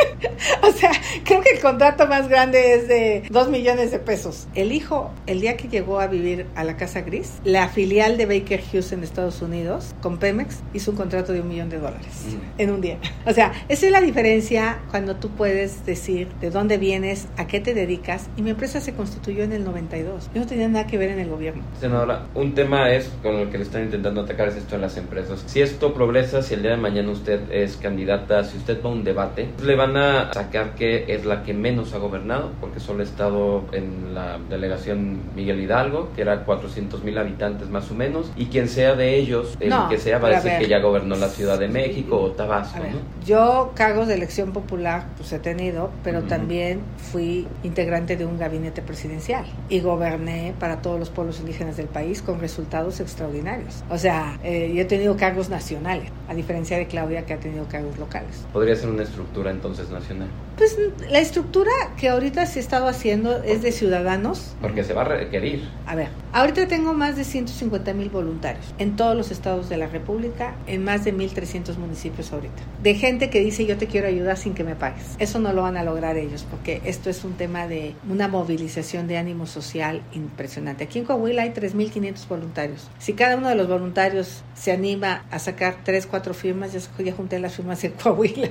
O 0.62 0.72
sea, 0.72 0.92
creo 1.26 1.42
que 1.42 1.50
el 1.52 1.60
contrato 1.60 2.08
más 2.08 2.28
grande 2.28 2.74
es 2.74 2.88
de 2.88 3.24
2 3.30 3.50
millones 3.50 3.92
de 3.92 4.00
pesos. 4.00 4.48
El 4.56 4.72
hijo, 4.72 5.12
el 5.28 5.42
día 5.42 5.58
que 5.58 5.68
llegó 5.68 6.00
a 6.00 6.08
vivir 6.08 6.48
a 6.56 6.64
la 6.64 6.76
Casa 6.78 7.02
Gris, 7.02 7.34
la 7.44 7.68
filial 7.70 8.18
de 8.18 8.26
Baker 8.26 8.62
Hughes 8.62 8.92
en 8.94 9.04
Estados 9.04 9.42
Unidos, 9.42 9.94
con 10.02 10.18
Pemex, 10.18 10.60
hizo 10.74 10.92
un 10.92 10.98
contrato 10.98 11.34
de 11.34 11.42
un 11.42 11.50
millón 11.50 11.70
de 11.70 11.78
dólares 11.78 12.08
Mm. 12.28 12.62
en 12.62 12.72
un 12.72 12.82
día. 12.82 12.98
O 13.26 13.32
sea, 13.34 13.52
esa 13.70 13.86
es 13.86 13.92
la 13.92 14.02
diferencia 14.02 14.80
cuando 14.92 15.16
tú 15.18 15.30
puedes 15.30 15.86
decir 15.86 16.28
de 16.42 16.50
dónde 16.50 16.78
vienes, 16.78 17.28
a 17.38 17.46
qué 17.48 17.60
te 17.60 17.74
dedicas. 17.74 18.28
Y 18.38 18.42
mi 18.42 18.50
empresa 18.52 18.80
se 18.82 18.94
constituyó 18.94 19.44
en 19.44 19.52
el 19.54 19.64
92. 19.66 20.30
Yo 20.34 20.42
no 20.42 20.48
tenía 20.48 20.68
nada 20.68 20.88
que 20.88 20.98
ver 20.98 21.10
en 21.10 21.20
el 21.20 21.30
gobierno. 21.30 21.53
Senadora, 21.80 22.24
un 22.36 22.54
tema 22.54 22.92
es 22.92 23.12
con 23.22 23.36
el 23.36 23.50
que 23.50 23.58
le 23.58 23.64
están 23.64 23.84
intentando 23.84 24.22
atacar 24.22 24.48
es 24.48 24.56
esto 24.56 24.76
en 24.76 24.82
las 24.82 24.98
empresas. 24.98 25.44
Si 25.48 25.62
esto 25.62 25.94
progresa, 25.94 26.42
si 26.42 26.54
el 26.54 26.62
día 26.62 26.72
de 26.72 26.78
mañana 26.78 27.12
usted 27.12 27.52
es 27.52 27.78
candidata, 27.78 28.44
si 28.44 28.58
usted 28.58 28.84
va 28.84 28.90
a 28.90 28.94
un 28.94 29.04
debate, 29.04 29.50
le 29.64 29.76
van 29.76 29.98
a 29.98 30.34
sacar 30.34 30.76
que 30.76 31.14
es 31.14 31.26
la 31.26 31.44
que 31.44 31.54
menos 31.54 31.94
ha 31.94 31.98
gobernado, 31.98 32.52
porque 32.60 32.80
solo 32.80 33.02
ha 33.02 33.04
estado 33.04 33.66
en 33.72 34.14
la 34.14 34.40
delegación 34.50 35.22
Miguel 35.36 35.60
Hidalgo, 35.60 36.10
que 36.16 36.22
era 36.22 36.46
400 36.46 37.04
mil 37.04 37.18
habitantes 37.18 37.70
más 37.70 37.90
o 37.92 37.96
menos, 37.96 38.32
y 38.36 38.48
quien 38.48 38.70
sea 38.70 38.96
de 38.96 39.16
ellos, 39.16 39.58
el 39.60 39.70
No, 39.70 39.90
que 39.90 39.98
sea, 39.98 40.20
va 40.20 40.30
a 40.30 40.32
decir 40.32 40.52
que 40.60 40.68
ya 40.68 40.80
gobernó 40.80 41.16
la 41.16 41.28
Ciudad 41.28 41.60
de 41.60 41.68
México 41.68 42.18
o 42.18 42.32
Tabasco, 42.32 42.82
ver, 42.82 42.94
¿no? 42.94 43.00
yo 43.26 43.72
cargos 43.76 44.08
de 44.08 44.16
elección 44.16 44.52
popular 44.52 45.06
pues 45.18 45.32
he 45.34 45.40
tenido, 45.40 45.92
pero 46.04 46.24
también 46.24 46.82
fui 46.98 47.48
integrante 47.64 48.18
de 48.18 48.26
un 48.26 48.38
gabinete 48.38 48.82
presidencial 48.82 49.46
y 49.70 49.80
goberné 49.80 50.54
para 50.60 50.82
todos 50.82 51.00
los 51.00 51.10
pueblos 51.10 51.40
indígenas 51.44 51.78
del 51.78 51.88
país 51.88 52.22
con 52.22 52.40
resultados 52.40 53.00
extraordinarios. 53.00 53.84
O 53.90 53.98
sea, 53.98 54.40
eh, 54.44 54.72
yo 54.74 54.82
he 54.82 54.86
tenido 54.86 55.16
cargos 55.18 55.50
nacionales, 55.50 56.10
a 56.34 56.36
diferencia 56.36 56.78
de 56.78 56.88
Claudia 56.88 57.26
que 57.26 57.34
ha 57.34 57.40
tenido 57.40 57.68
cargos 57.68 57.98
locales. 57.98 58.46
Podría 58.52 58.76
ser 58.76 58.90
una 58.90 59.04
estructura 59.04 59.52
entonces 59.52 59.90
nacional, 59.90 60.28
Pues 60.58 60.78
la 61.10 61.20
estructura 61.20 61.72
que 61.98 62.10
ahorita 62.10 62.46
se 62.46 62.60
ha 62.60 62.62
estado 62.62 62.88
haciendo 62.88 63.42
es 63.44 63.62
de 63.62 63.72
ciudadanos 63.72 64.56
porque 64.62 64.84
se 64.84 64.94
va 64.94 65.02
a 65.02 65.06
requerir. 65.06 65.68
A 65.86 65.96
ver, 65.96 66.10
ahorita 66.32 66.68
tengo 66.68 66.94
más 66.94 67.16
de 67.16 67.24
150 67.24 67.94
mil 67.94 68.10
voluntarios 68.10 68.66
en 68.78 68.96
todos 68.96 69.16
los 69.16 69.32
estados 69.32 69.70
de 69.70 69.78
la 69.78 69.88
República, 69.88 70.56
en 70.68 70.84
más 70.84 71.04
de 71.04 71.14
1.300 71.14 71.78
municipios 71.78 72.32
ahorita. 72.34 72.62
De 72.82 72.96
gente 72.96 73.30
que 73.30 73.40
dice 73.40 73.66
yo 73.66 73.78
te 73.78 73.88
quiero 73.88 74.08
ayudar 74.08 74.38
sin 74.38 74.54
que 74.54 74.64
me 74.64 74.76
pagues. 74.76 75.16
Eso 75.20 75.40
no 75.40 75.54
lo 75.54 75.62
van 75.62 75.78
a 75.78 75.84
lograr 75.84 76.18
ellos 76.18 76.46
porque 76.50 76.82
esto 76.86 77.10
es 77.10 77.24
un 77.24 77.34
tema 77.34 77.68
de 77.68 77.96
una 78.10 78.28
movilización 78.28 79.08
de 79.08 79.18
ánimo 79.18 79.46
social 79.46 80.02
impresionante. 80.14 80.84
Aquí 80.84 81.00
en 81.00 81.06
Coahuila 81.06 81.44
hay 81.44 81.50
3.500 81.52 82.28
voluntarios. 82.28 82.90
Si 82.98 83.14
cada 83.14 83.38
uno 83.38 83.50
de 83.50 83.56
los 83.56 83.68
voluntarios 83.68 84.44
se 84.56 84.72
anima 84.72 85.26
a 85.30 85.40
sacar 85.40 85.78
3, 85.84 86.08
4 86.08 86.23
firmas, 86.32 86.72
ya, 86.72 86.80
ya 87.04 87.14
junté 87.14 87.40
las 87.40 87.56
firmas 87.56 87.84
en 87.84 87.92
Coahuila, 88.02 88.50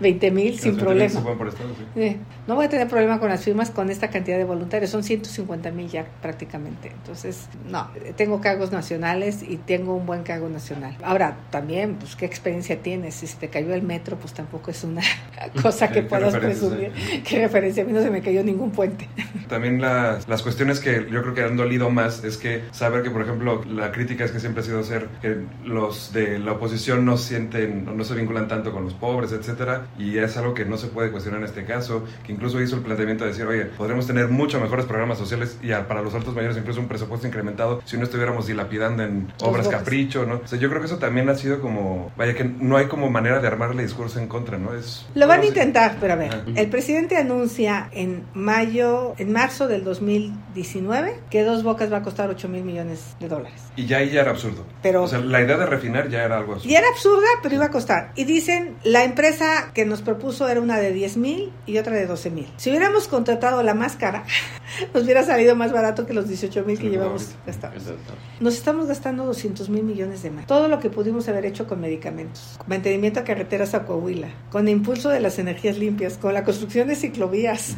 20 0.00 0.30
mil 0.32 0.58
sin 0.58 0.76
problema. 0.76 1.20
por 1.22 1.46
estado, 1.46 1.70
sí. 1.76 2.00
Eh, 2.00 2.16
no 2.48 2.56
voy 2.56 2.66
a 2.66 2.68
tener 2.68 2.88
problema 2.88 3.20
con 3.20 3.28
las 3.28 3.44
firmas 3.44 3.70
con 3.70 3.90
esta 3.90 4.10
cantidad 4.10 4.36
de 4.36 4.44
voluntarios. 4.44 4.90
Son 4.90 5.04
150 5.04 5.70
mil 5.70 5.88
ya 5.88 6.06
prácticamente. 6.20 6.88
Entonces, 6.88 7.48
no, 7.70 7.88
tengo 8.16 8.40
cargos 8.40 8.72
nacionales 8.72 9.42
y 9.42 9.58
tengo 9.58 9.94
un 9.94 10.06
buen 10.06 10.24
cargo 10.24 10.48
nacional. 10.48 10.96
Ahora, 11.04 11.36
también, 11.50 11.96
pues, 11.96 12.16
¿qué 12.16 12.26
experiencia 12.26 12.82
tienes? 12.82 13.14
Si 13.14 13.26
se 13.26 13.36
te 13.36 13.48
cayó 13.48 13.74
el 13.74 13.82
metro, 13.82 14.16
pues 14.16 14.32
tampoco 14.32 14.70
es 14.70 14.82
una 14.82 15.02
cosa 15.62 15.88
que 15.88 16.02
¿Qué 16.02 16.08
puedas 16.08 16.36
presumir. 16.36 16.92
¿Qué 17.28 17.40
referencia? 17.40 17.82
A 17.82 17.86
mí 17.86 17.92
no 17.92 18.02
se 18.02 18.10
me 18.10 18.22
cayó 18.22 18.42
ningún 18.42 18.70
puente. 18.70 19.08
También 19.48 19.80
las, 19.80 20.28
las 20.28 20.42
cuestiones 20.42 20.80
que 20.80 21.06
yo 21.10 21.22
creo 21.22 21.34
que 21.34 21.42
han 21.42 21.56
dolido 21.56 21.90
más 21.90 22.24
es 22.24 22.36
que 22.36 22.62
saber 22.72 23.02
que, 23.02 23.10
por 23.10 23.22
ejemplo, 23.22 23.62
la 23.64 23.92
crítica 23.92 24.24
es 24.24 24.30
que 24.32 24.40
siempre 24.40 24.62
ha 24.62 24.64
sido 24.64 24.82
ser 24.82 25.08
que 25.20 25.36
los 25.64 26.12
de 26.12 26.38
la 26.38 26.52
oposición 26.52 27.01
no 27.04 27.16
sienten, 27.16 27.96
no 27.96 28.04
se 28.04 28.14
vinculan 28.14 28.48
tanto 28.48 28.72
con 28.72 28.84
los 28.84 28.94
pobres, 28.94 29.32
etcétera, 29.32 29.86
y 29.98 30.18
es 30.18 30.36
algo 30.36 30.54
que 30.54 30.64
no 30.64 30.76
se 30.76 30.86
puede 30.88 31.10
cuestionar 31.10 31.40
en 31.40 31.46
este 31.46 31.64
caso, 31.64 32.04
que 32.24 32.32
incluso 32.32 32.60
hizo 32.60 32.76
el 32.76 32.82
planteamiento 32.82 33.24
de 33.24 33.30
decir, 33.30 33.46
oye, 33.46 33.64
podríamos 33.66 34.06
tener 34.06 34.28
mucho 34.28 34.60
mejores 34.60 34.86
programas 34.86 35.18
sociales 35.18 35.58
y 35.62 35.72
a- 35.72 35.86
para 35.88 36.02
los 36.02 36.14
altos 36.14 36.34
mayores 36.34 36.56
incluso 36.56 36.80
un 36.80 36.88
presupuesto 36.88 37.26
incrementado 37.26 37.82
si 37.84 37.96
no 37.96 38.04
estuviéramos 38.04 38.46
dilapidando 38.46 39.02
en 39.02 39.32
obras 39.42 39.68
capricho, 39.68 40.24
¿no? 40.26 40.40
O 40.44 40.46
sea, 40.46 40.58
yo 40.58 40.68
creo 40.68 40.80
que 40.80 40.86
eso 40.86 40.98
también 40.98 41.28
ha 41.28 41.34
sido 41.34 41.60
como, 41.60 42.10
vaya, 42.16 42.34
que 42.34 42.44
no 42.44 42.76
hay 42.76 42.86
como 42.86 43.10
manera 43.10 43.40
de 43.40 43.46
armarle 43.48 43.82
discurso 43.82 44.18
en 44.20 44.28
contra, 44.28 44.58
¿no? 44.58 44.74
Es, 44.74 45.06
Lo 45.14 45.26
van 45.26 45.40
a 45.42 45.46
intentar, 45.46 45.96
pero 46.00 46.12
a 46.14 46.16
ver, 46.16 46.42
el 46.54 46.68
presidente 46.70 47.16
anuncia 47.16 47.88
en 47.92 48.24
mayo, 48.34 49.14
en 49.18 49.32
marzo 49.32 49.68
del 49.68 49.84
2019, 49.84 51.14
que 51.30 51.42
Dos 51.44 51.62
Bocas 51.62 51.92
va 51.92 51.98
a 51.98 52.02
costar 52.02 52.30
8 52.30 52.48
mil 52.48 52.62
millones 52.64 53.16
de 53.20 53.28
dólares. 53.28 53.60
Y 53.76 53.86
ya 53.86 53.98
ahí 53.98 54.10
ya 54.10 54.20
era 54.22 54.30
absurdo. 54.30 54.64
Pero- 54.82 55.02
o 55.02 55.08
sea, 55.08 55.18
la 55.20 55.40
idea 55.40 55.56
de 55.56 55.66
refinar 55.66 56.08
ya 56.08 56.24
era 56.24 56.38
algo 56.38 56.54
absurdo. 56.54 56.72
Y 56.72 56.76
era 56.76 56.86
absurda, 56.92 57.26
pero 57.42 57.54
iba 57.54 57.66
a 57.66 57.70
costar. 57.70 58.12
Y 58.14 58.24
dicen, 58.24 58.76
la 58.84 59.04
empresa 59.04 59.72
que 59.74 59.84
nos 59.84 60.02
propuso 60.02 60.48
era 60.48 60.60
una 60.60 60.78
de 60.78 60.92
10 60.92 61.16
mil 61.16 61.52
y 61.66 61.78
otra 61.78 61.96
de 61.96 62.06
12 62.06 62.30
mil. 62.30 62.48
Si 62.56 62.70
hubiéramos 62.70 63.08
contratado 63.08 63.62
la 63.62 63.74
más 63.74 63.96
cara, 63.96 64.24
nos 64.94 65.04
hubiera 65.04 65.24
salido 65.24 65.56
más 65.56 65.72
barato 65.72 66.06
que 66.06 66.14
los 66.14 66.28
18 66.28 66.64
mil 66.64 66.78
que 66.78 66.90
llevamos 66.90 67.30
gastados. 67.46 67.82
Nos 68.40 68.54
estamos 68.54 68.86
gastando 68.86 69.24
200 69.26 69.68
mil 69.68 69.82
millones 69.82 70.22
de 70.22 70.30
más. 70.30 70.46
Todo 70.46 70.68
lo 70.68 70.78
que 70.78 70.90
pudimos 70.90 71.28
haber 71.28 71.46
hecho 71.46 71.66
con 71.66 71.80
medicamentos, 71.80 72.54
con 72.58 72.68
mantenimiento 72.68 73.20
a 73.20 73.24
carreteras 73.24 73.74
a 73.74 73.84
Coahuila, 73.84 74.28
con 74.50 74.68
impulso 74.68 75.08
de 75.08 75.20
las 75.20 75.38
energías 75.38 75.78
limpias, 75.78 76.18
con 76.18 76.34
la 76.34 76.44
construcción 76.44 76.88
de 76.88 76.96
ciclovías. 76.96 77.76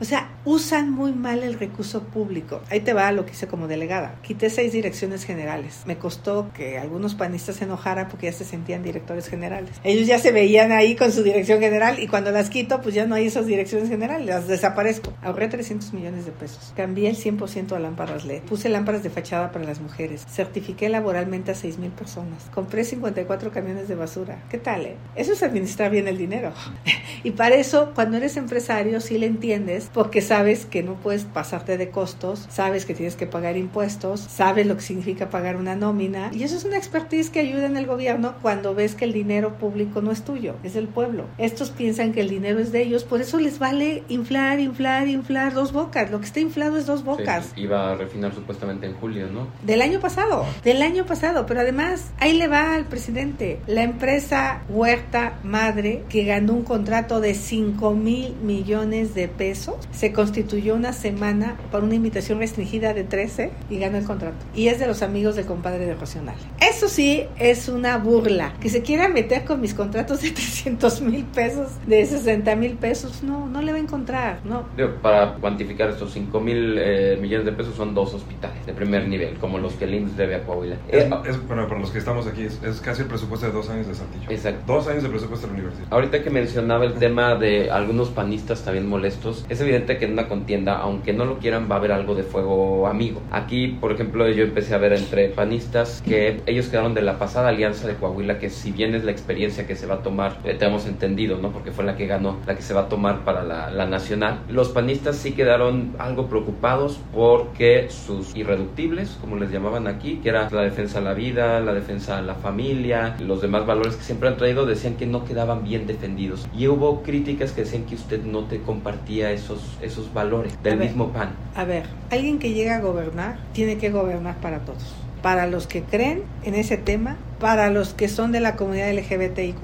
O 0.00 0.04
sea, 0.04 0.30
usan 0.44 0.90
muy 0.90 1.12
mal 1.12 1.42
el 1.42 1.54
recurso 1.54 2.02
público. 2.02 2.60
Ahí 2.70 2.80
te 2.80 2.92
va 2.92 3.12
lo 3.12 3.24
que 3.24 3.32
hice 3.32 3.46
como 3.46 3.68
delegada. 3.68 4.16
Quité 4.22 4.50
seis 4.50 4.72
direcciones 4.72 5.24
generales. 5.24 5.82
Me 5.86 5.96
costó 5.96 6.50
que 6.52 6.78
algunos 6.78 7.14
panistas 7.14 7.56
se 7.56 7.64
enojaran 7.64 8.08
porque 8.08 8.26
ya 8.26 8.32
se 8.32 8.44
sentían 8.44 8.82
directores 8.82 9.28
generales. 9.28 9.70
Ellos 9.84 10.06
ya 10.06 10.18
se 10.18 10.32
veían 10.32 10.72
ahí 10.72 10.96
con 10.96 11.12
su 11.12 11.22
dirección 11.22 11.60
general 11.60 11.98
y 12.00 12.08
cuando 12.08 12.30
las 12.32 12.50
quito, 12.50 12.80
pues 12.80 12.94
ya 12.94 13.06
no 13.06 13.14
hay 13.14 13.26
esas 13.26 13.46
direcciones 13.46 13.88
generales, 13.88 14.26
las 14.26 14.48
desaparezco. 14.48 15.12
Ahorré 15.22 15.48
300 15.48 15.92
millones 15.92 16.23
de 16.26 16.32
pesos. 16.32 16.72
Cambié 16.76 17.10
el 17.10 17.16
100% 17.16 17.72
a 17.72 17.78
lámparas 17.78 18.24
LED. 18.24 18.42
Puse 18.42 18.68
lámparas 18.68 19.02
de 19.02 19.10
fachada 19.10 19.52
para 19.52 19.64
las 19.64 19.80
mujeres. 19.80 20.24
Certifiqué 20.28 20.88
laboralmente 20.88 21.50
a 21.50 21.54
6 21.54 21.78
mil 21.78 21.90
personas. 21.90 22.50
Compré 22.54 22.84
54 22.84 23.50
camiones 23.50 23.88
de 23.88 23.94
basura. 23.94 24.42
¿Qué 24.50 24.58
tal, 24.58 24.86
eh? 24.86 24.96
Eso 25.14 25.32
es 25.32 25.42
administrar 25.42 25.90
bien 25.90 26.08
el 26.08 26.18
dinero. 26.18 26.52
y 27.24 27.32
para 27.32 27.56
eso, 27.56 27.92
cuando 27.94 28.16
eres 28.16 28.36
empresario, 28.36 29.00
sí 29.00 29.18
le 29.18 29.26
entiendes 29.26 29.90
porque 29.92 30.20
sabes 30.20 30.66
que 30.66 30.82
no 30.82 30.94
puedes 30.94 31.24
pasarte 31.24 31.76
de 31.76 31.90
costos, 31.90 32.46
sabes 32.50 32.84
que 32.84 32.94
tienes 32.94 33.16
que 33.16 33.26
pagar 33.26 33.56
impuestos, 33.56 34.20
sabes 34.20 34.66
lo 34.66 34.76
que 34.76 34.82
significa 34.82 35.30
pagar 35.30 35.56
una 35.56 35.76
nómina 35.76 36.30
y 36.32 36.42
eso 36.42 36.56
es 36.56 36.64
una 36.64 36.76
expertise 36.76 37.30
que 37.30 37.40
ayuda 37.40 37.66
en 37.66 37.76
el 37.76 37.86
gobierno 37.86 38.34
cuando 38.42 38.74
ves 38.74 38.94
que 38.94 39.04
el 39.04 39.12
dinero 39.12 39.58
público 39.58 40.02
no 40.02 40.10
es 40.10 40.22
tuyo, 40.22 40.56
es 40.62 40.74
del 40.74 40.88
pueblo. 40.88 41.26
Estos 41.38 41.70
piensan 41.70 42.12
que 42.12 42.20
el 42.20 42.28
dinero 42.28 42.58
es 42.58 42.72
de 42.72 42.82
ellos, 42.82 43.04
por 43.04 43.20
eso 43.20 43.38
les 43.38 43.58
vale 43.58 44.02
inflar, 44.08 44.60
inflar, 44.60 45.08
inflar 45.08 45.54
dos 45.54 45.72
bocas. 45.72 46.10
Lo 46.14 46.20
que 46.20 46.26
está 46.26 46.38
inflado 46.38 46.76
es 46.76 46.86
dos 46.86 47.02
bocas. 47.02 47.52
iba 47.56 47.90
a 47.90 47.96
refinar 47.96 48.32
supuestamente 48.32 48.86
en 48.86 48.94
julio, 48.94 49.26
¿no? 49.32 49.48
Del 49.66 49.82
año 49.82 49.98
pasado, 49.98 50.46
del 50.62 50.80
año 50.80 51.06
pasado, 51.06 51.44
pero 51.44 51.58
además 51.58 52.12
ahí 52.20 52.34
le 52.34 52.46
va 52.46 52.76
al 52.76 52.84
presidente. 52.84 53.58
La 53.66 53.82
empresa 53.82 54.62
Huerta 54.68 55.40
Madre, 55.42 56.04
que 56.08 56.22
ganó 56.24 56.52
un 56.52 56.62
contrato 56.62 57.20
de 57.20 57.34
5 57.34 57.94
mil 57.94 58.36
millones 58.36 59.16
de 59.16 59.26
pesos, 59.26 59.74
se 59.90 60.12
constituyó 60.12 60.76
una 60.76 60.92
semana 60.92 61.56
por 61.72 61.82
una 61.82 61.96
invitación 61.96 62.38
restringida 62.38 62.94
de 62.94 63.02
13 63.02 63.50
y 63.68 63.78
ganó 63.80 63.98
el 63.98 64.04
contrato. 64.04 64.36
Y 64.54 64.68
es 64.68 64.78
de 64.78 64.86
los 64.86 65.02
amigos 65.02 65.34
del 65.34 65.46
compadre 65.46 65.84
de 65.84 65.94
Rocional. 65.96 66.36
Eso 66.60 66.88
sí 66.88 67.24
es 67.40 67.68
una 67.68 67.98
burla. 67.98 68.52
Que 68.60 68.68
se 68.68 68.82
quiera 68.82 69.08
meter 69.08 69.44
con 69.44 69.60
mis 69.60 69.74
contratos 69.74 70.22
de 70.22 70.30
300 70.30 71.00
mil 71.00 71.24
pesos, 71.24 71.72
de 71.88 72.06
60 72.06 72.54
mil 72.54 72.74
pesos, 72.74 73.24
no, 73.24 73.48
no 73.48 73.60
le 73.62 73.72
va 73.72 73.78
a 73.78 73.80
encontrar, 73.80 74.38
no. 74.44 74.68
Para 75.02 75.34
cuantificar 75.34 75.88
estos 76.04 76.14
5 76.14 76.40
mil 76.40 76.76
eh, 76.78 77.18
millones 77.20 77.46
de 77.46 77.52
pesos 77.52 77.74
son 77.74 77.94
dos 77.94 78.12
hospitales 78.14 78.64
de 78.66 78.72
primer 78.72 79.08
nivel, 79.08 79.34
como 79.38 79.58
los 79.58 79.74
que 79.74 79.84
el 79.84 79.94
IMSS 79.94 80.16
debe 80.16 80.34
a 80.36 80.42
Coahuila. 80.44 80.76
Es, 80.88 81.08
bueno, 81.46 81.66
para 81.66 81.80
los 81.80 81.90
que 81.90 81.98
estamos 81.98 82.26
aquí, 82.26 82.42
es, 82.42 82.80
casi 82.80 83.02
el 83.02 83.08
presupuesto 83.08 83.46
de 83.46 83.52
dos 83.52 83.68
años 83.70 83.86
de 83.86 83.94
Saltillo. 83.94 84.30
Exacto. 84.30 84.60
Dos 84.66 84.86
años 84.88 85.02
de 85.02 85.08
presupuesto 85.08 85.46
de 85.46 85.52
la 85.52 85.58
universidad. 85.58 85.88
Ahorita 85.90 86.22
que 86.22 86.30
mencionaba 86.30 86.84
el 86.84 86.94
tema 86.94 87.34
de 87.36 87.70
algunos 87.70 88.10
panistas 88.10 88.62
también 88.64 88.86
molestos, 88.86 89.46
es 89.48 89.60
evidente 89.60 89.98
que 89.98 90.04
en 90.04 90.12
una 90.12 90.28
contienda, 90.28 90.76
aunque 90.76 91.12
no 91.12 91.24
lo 91.24 91.38
quieran, 91.38 91.68
va 91.70 91.76
a 91.76 91.78
haber 91.78 91.92
algo 91.92 92.14
de 92.14 92.22
fuego 92.22 92.86
amigo. 92.86 93.22
Aquí, 93.30 93.68
por 93.68 93.92
ejemplo, 93.92 94.28
yo 94.28 94.44
empecé 94.44 94.74
a 94.74 94.78
ver 94.78 94.92
entre 94.92 95.28
panistas 95.28 96.02
que 96.04 96.42
ellos 96.46 96.68
quedaron 96.68 96.94
de 96.94 97.02
la 97.02 97.18
pasada 97.18 97.48
alianza 97.48 97.86
de 97.86 97.94
Coahuila, 97.94 98.38
que 98.38 98.50
si 98.50 98.72
bien 98.72 98.94
es 98.94 99.04
la 99.04 99.10
experiencia 99.10 99.66
que 99.66 99.76
se 99.76 99.86
va 99.86 99.96
a 99.96 100.02
tomar, 100.02 100.38
eh, 100.44 100.54
tenemos 100.58 100.86
entendido, 100.86 101.38
¿no? 101.38 101.50
Porque 101.50 101.72
fue 101.72 101.84
la 101.84 101.96
que 101.96 102.06
ganó, 102.06 102.38
la 102.46 102.54
que 102.54 102.62
se 102.62 102.74
va 102.74 102.82
a 102.82 102.88
tomar 102.88 103.24
para 103.24 103.42
la, 103.42 103.70
la 103.70 103.86
nacional. 103.86 104.40
Los 104.48 104.68
panistas 104.68 105.16
sí 105.16 105.32
quedaron 105.32 105.93
algo 105.98 106.28
preocupados 106.28 107.00
porque 107.12 107.88
sus 107.90 108.34
irreductibles, 108.36 109.16
como 109.20 109.36
les 109.36 109.50
llamaban 109.50 109.86
aquí, 109.86 110.20
que 110.22 110.28
era 110.28 110.48
la 110.50 110.62
defensa 110.62 110.98
a 110.98 111.02
la 111.02 111.14
vida, 111.14 111.60
la 111.60 111.74
defensa 111.74 112.18
a 112.18 112.22
la 112.22 112.34
familia, 112.34 113.16
los 113.20 113.40
demás 113.40 113.66
valores 113.66 113.96
que 113.96 114.02
siempre 114.02 114.28
han 114.28 114.36
traído, 114.36 114.66
decían 114.66 114.94
que 114.94 115.06
no 115.06 115.24
quedaban 115.24 115.64
bien 115.64 115.86
defendidos. 115.86 116.46
Y 116.56 116.68
hubo 116.68 117.02
críticas 117.02 117.52
que 117.52 117.62
decían 117.62 117.84
que 117.84 117.94
usted 117.94 118.24
no 118.24 118.44
te 118.44 118.60
compartía 118.60 119.30
esos, 119.32 119.78
esos 119.80 120.12
valores 120.12 120.60
del 120.62 120.78
mismo 120.78 121.12
pan. 121.12 121.30
A 121.54 121.64
ver, 121.64 121.84
alguien 122.10 122.38
que 122.38 122.52
llega 122.52 122.76
a 122.76 122.80
gobernar 122.80 123.38
tiene 123.52 123.78
que 123.78 123.90
gobernar 123.90 124.36
para 124.40 124.60
todos 124.60 125.03
para 125.24 125.46
los 125.46 125.66
que 125.66 125.82
creen 125.82 126.22
en 126.44 126.54
ese 126.54 126.76
tema, 126.76 127.16
para 127.40 127.70
los 127.70 127.94
que 127.94 128.08
son 128.08 128.30
de 128.30 128.40
la 128.40 128.56
comunidad 128.56 128.92
LGBTIQ, 128.92 129.56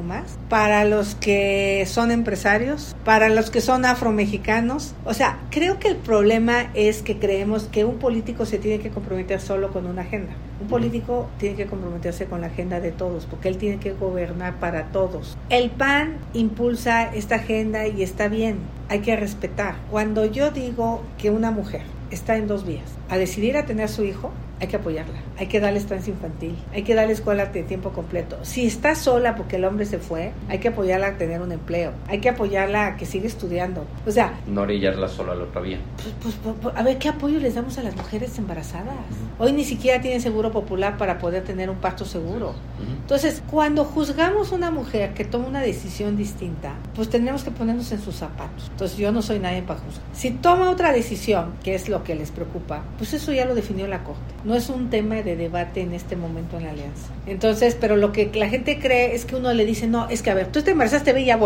para 0.49 0.87
los 0.87 1.17
que 1.17 1.85
son 1.87 2.11
empresarios, 2.11 2.97
para 3.05 3.29
los 3.29 3.51
que 3.51 3.61
son 3.61 3.85
afromexicanos. 3.85 4.95
O 5.05 5.13
sea, 5.13 5.39
creo 5.51 5.79
que 5.79 5.89
el 5.89 5.97
problema 5.97 6.71
es 6.73 7.03
que 7.03 7.19
creemos 7.19 7.65
que 7.65 7.85
un 7.85 7.99
político 7.99 8.47
se 8.47 8.57
tiene 8.57 8.83
que 8.83 8.89
comprometer 8.89 9.39
solo 9.39 9.71
con 9.71 9.85
una 9.85 10.01
agenda. 10.01 10.33
Un 10.63 10.69
político 10.69 11.29
tiene 11.37 11.57
que 11.57 11.67
comprometerse 11.67 12.25
con 12.25 12.41
la 12.41 12.47
agenda 12.47 12.81
de 12.81 12.93
todos, 12.93 13.27
porque 13.27 13.49
él 13.49 13.59
tiene 13.59 13.77
que 13.77 13.93
gobernar 13.93 14.61
para 14.61 14.85
todos. 14.85 15.37
El 15.51 15.69
PAN 15.69 16.17
impulsa 16.33 17.15
esta 17.15 17.35
agenda 17.35 17.87
y 17.87 18.03
está 18.03 18.29
bien, 18.29 18.61
hay 18.89 19.01
que 19.01 19.15
respetar. 19.15 19.75
Cuando 19.91 20.25
yo 20.25 20.53
digo 20.53 21.03
que 21.19 21.29
una 21.29 21.51
mujer 21.51 21.83
está 22.11 22.39
en 22.39 22.47
dos 22.47 22.65
vías, 22.65 22.97
a 23.11 23.19
decidir 23.19 23.59
a 23.59 23.67
tener 23.67 23.91
su 23.91 24.05
hijo 24.05 24.33
hay 24.61 24.69
que 24.69 24.77
apoyarla, 24.77 25.19
hay 25.39 25.47
que 25.47 25.59
darle 25.59 25.79
estancia 25.79 26.13
infantil, 26.13 26.55
hay 26.73 26.83
que 26.83 26.95
darle 26.95 27.15
escuela 27.15 27.47
de 27.47 27.63
tiempo 27.63 27.91
completo. 27.91 28.39
Si 28.43 28.67
está 28.67 28.95
sola 28.95 29.35
porque 29.35 29.57
el 29.57 29.65
hombre 29.65 29.87
se 29.87 29.99
fue, 29.99 30.33
hay 30.49 30.59
que 30.59 30.69
apoyarla 30.69 31.09
a 31.09 31.17
tener 31.17 31.41
un 31.41 31.51
empleo, 31.51 31.93
hay 32.09 32.21
que 32.21 32.29
apoyarla 32.29 32.87
a 32.87 32.97
que 32.97 33.07
siga 33.07 33.27
estudiando. 33.27 33.87
O 34.07 34.11
sea, 34.11 34.35
no 34.47 34.63
orillarla 34.63 35.09
sola 35.09 35.33
a 35.33 35.35
la 35.35 35.45
otra 35.45 35.63
vía. 35.63 35.79
Pues, 35.97 36.15
pues, 36.23 36.35
pues, 36.43 36.55
pues, 36.61 36.77
a 36.77 36.83
ver, 36.83 36.99
¿qué 36.99 37.09
apoyo 37.09 37.41
les 37.41 37.55
damos 37.55 37.79
a 37.79 37.83
las 37.83 37.97
mujeres 37.97 38.37
embarazadas? 38.39 38.95
Hoy 39.39 39.53
ni 39.53 39.65
siquiera 39.65 40.01
tienen 40.03 40.21
seguro 40.21 40.51
popular 40.51 40.99
para 40.99 41.19
poder 41.19 41.43
tener 41.45 41.71
un 41.71 41.77
parto 41.77 42.05
seguro. 42.05 42.55
Entonces, 43.01 43.43
cuando 43.51 43.85
juzgamos 43.85 44.53
a 44.53 44.55
una 44.55 44.71
mujer 44.71 45.15
que 45.15 45.25
toma 45.25 45.49
una 45.49 45.63
decisión 45.63 46.17
distinta, 46.17 46.75
pues 46.95 47.09
tenemos 47.09 47.45
que 47.45 47.51
ponernos 47.51 47.91
en 47.93 48.01
sus 48.01 48.17
zapatos. 48.17 48.69
Entonces, 48.71 48.99
yo 48.99 49.11
no 49.11 49.23
soy 49.23 49.39
nadie 49.39 49.63
para 49.63 49.81
juzgar. 49.81 50.05
Si 50.13 50.31
toma 50.31 50.71
otra 50.71 50.93
decisión, 50.93 51.55
que 51.63 51.75
es 51.75 51.89
lo 51.89 52.05
que 52.05 52.15
les 52.15 52.31
preocupa, 52.31 52.83
pues 52.99 53.15
eso 53.15 53.33
ya 53.33 53.47
lo 53.47 53.55
definió 53.55 53.87
la 53.87 54.05
Corte 54.05 54.21
no 54.51 54.57
es 54.57 54.69
un 54.69 54.91
tema 54.91 55.15
de 55.15 55.37
debate 55.37 55.81
en 55.81 55.95
este 55.95 56.17
momento 56.17 56.59
en 56.59 56.65
la 56.65 56.71
alianza. 56.71 57.07
Entonces, 57.27 57.77
pero 57.81 57.97
lo 57.97 58.11
que 58.11 58.33
la 58.35 58.49
gente 58.49 58.81
cree 58.81 59.15
es 59.15 59.25
que 59.25 59.37
uno 59.37 59.53
le 59.55 59.65
dice, 59.65 59.87
no, 59.87 60.09
es 60.09 60.23
que 60.23 60.31
a 60.31 60.35
ver, 60.35 60.49
tú 60.49 60.63
te 60.63 60.73
embarazaste, 60.73 61.13
ve 61.13 61.23
y. 61.23 61.27
No, 61.27 61.39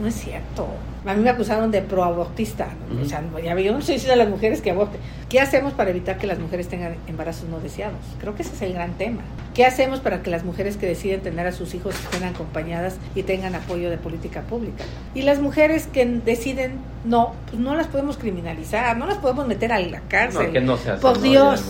no 0.00 0.08
es 0.08 0.16
cierto. 0.16 0.66
A 1.06 1.14
mí 1.14 1.22
me 1.22 1.30
acusaron 1.30 1.70
de 1.70 1.82
proabortista. 1.82 2.68
O 3.02 3.04
sea, 3.04 3.22
yo 3.22 3.72
no 3.72 3.78
estoy 3.78 3.94
diciendo 3.94 4.14
a 4.14 4.16
las 4.16 4.28
mujeres 4.28 4.60
que 4.62 4.70
aborten. 4.70 5.00
¿Qué 5.28 5.40
hacemos 5.40 5.72
para 5.72 5.90
evitar 5.90 6.16
que 6.18 6.26
las 6.26 6.38
mujeres 6.38 6.68
tengan 6.68 6.96
embarazos 7.06 7.48
no 7.48 7.60
deseados? 7.60 7.98
Creo 8.20 8.34
que 8.34 8.42
ese 8.42 8.54
es 8.54 8.62
el 8.62 8.72
gran 8.72 8.94
tema. 8.94 9.22
¿Qué 9.54 9.64
hacemos 9.64 10.00
para 10.00 10.22
que 10.22 10.30
las 10.30 10.44
mujeres 10.44 10.76
que 10.76 10.86
deciden 10.86 11.20
tener 11.20 11.46
a 11.46 11.52
sus 11.52 11.74
hijos 11.74 11.94
estén 11.94 12.24
acompañadas 12.24 12.96
y 13.14 13.22
tengan 13.22 13.54
apoyo 13.54 13.90
de 13.90 13.98
política 13.98 14.42
pública? 14.42 14.84
Y 15.14 15.22
las 15.22 15.40
mujeres 15.40 15.86
que 15.86 16.04
deciden 16.06 16.78
no, 17.04 17.34
pues 17.50 17.60
no 17.60 17.74
las 17.74 17.86
podemos 17.86 18.16
criminalizar, 18.16 18.96
no 18.96 19.06
las 19.06 19.18
podemos 19.18 19.46
meter 19.46 19.72
a 19.72 19.78
la 19.78 20.00
cárcel. 20.00 20.46
No, 20.46 20.52
que 20.52 20.60
no 20.60 20.76
se 20.76 20.90
hace, 20.90 21.02
Por 21.02 21.20
Dios. 21.20 21.64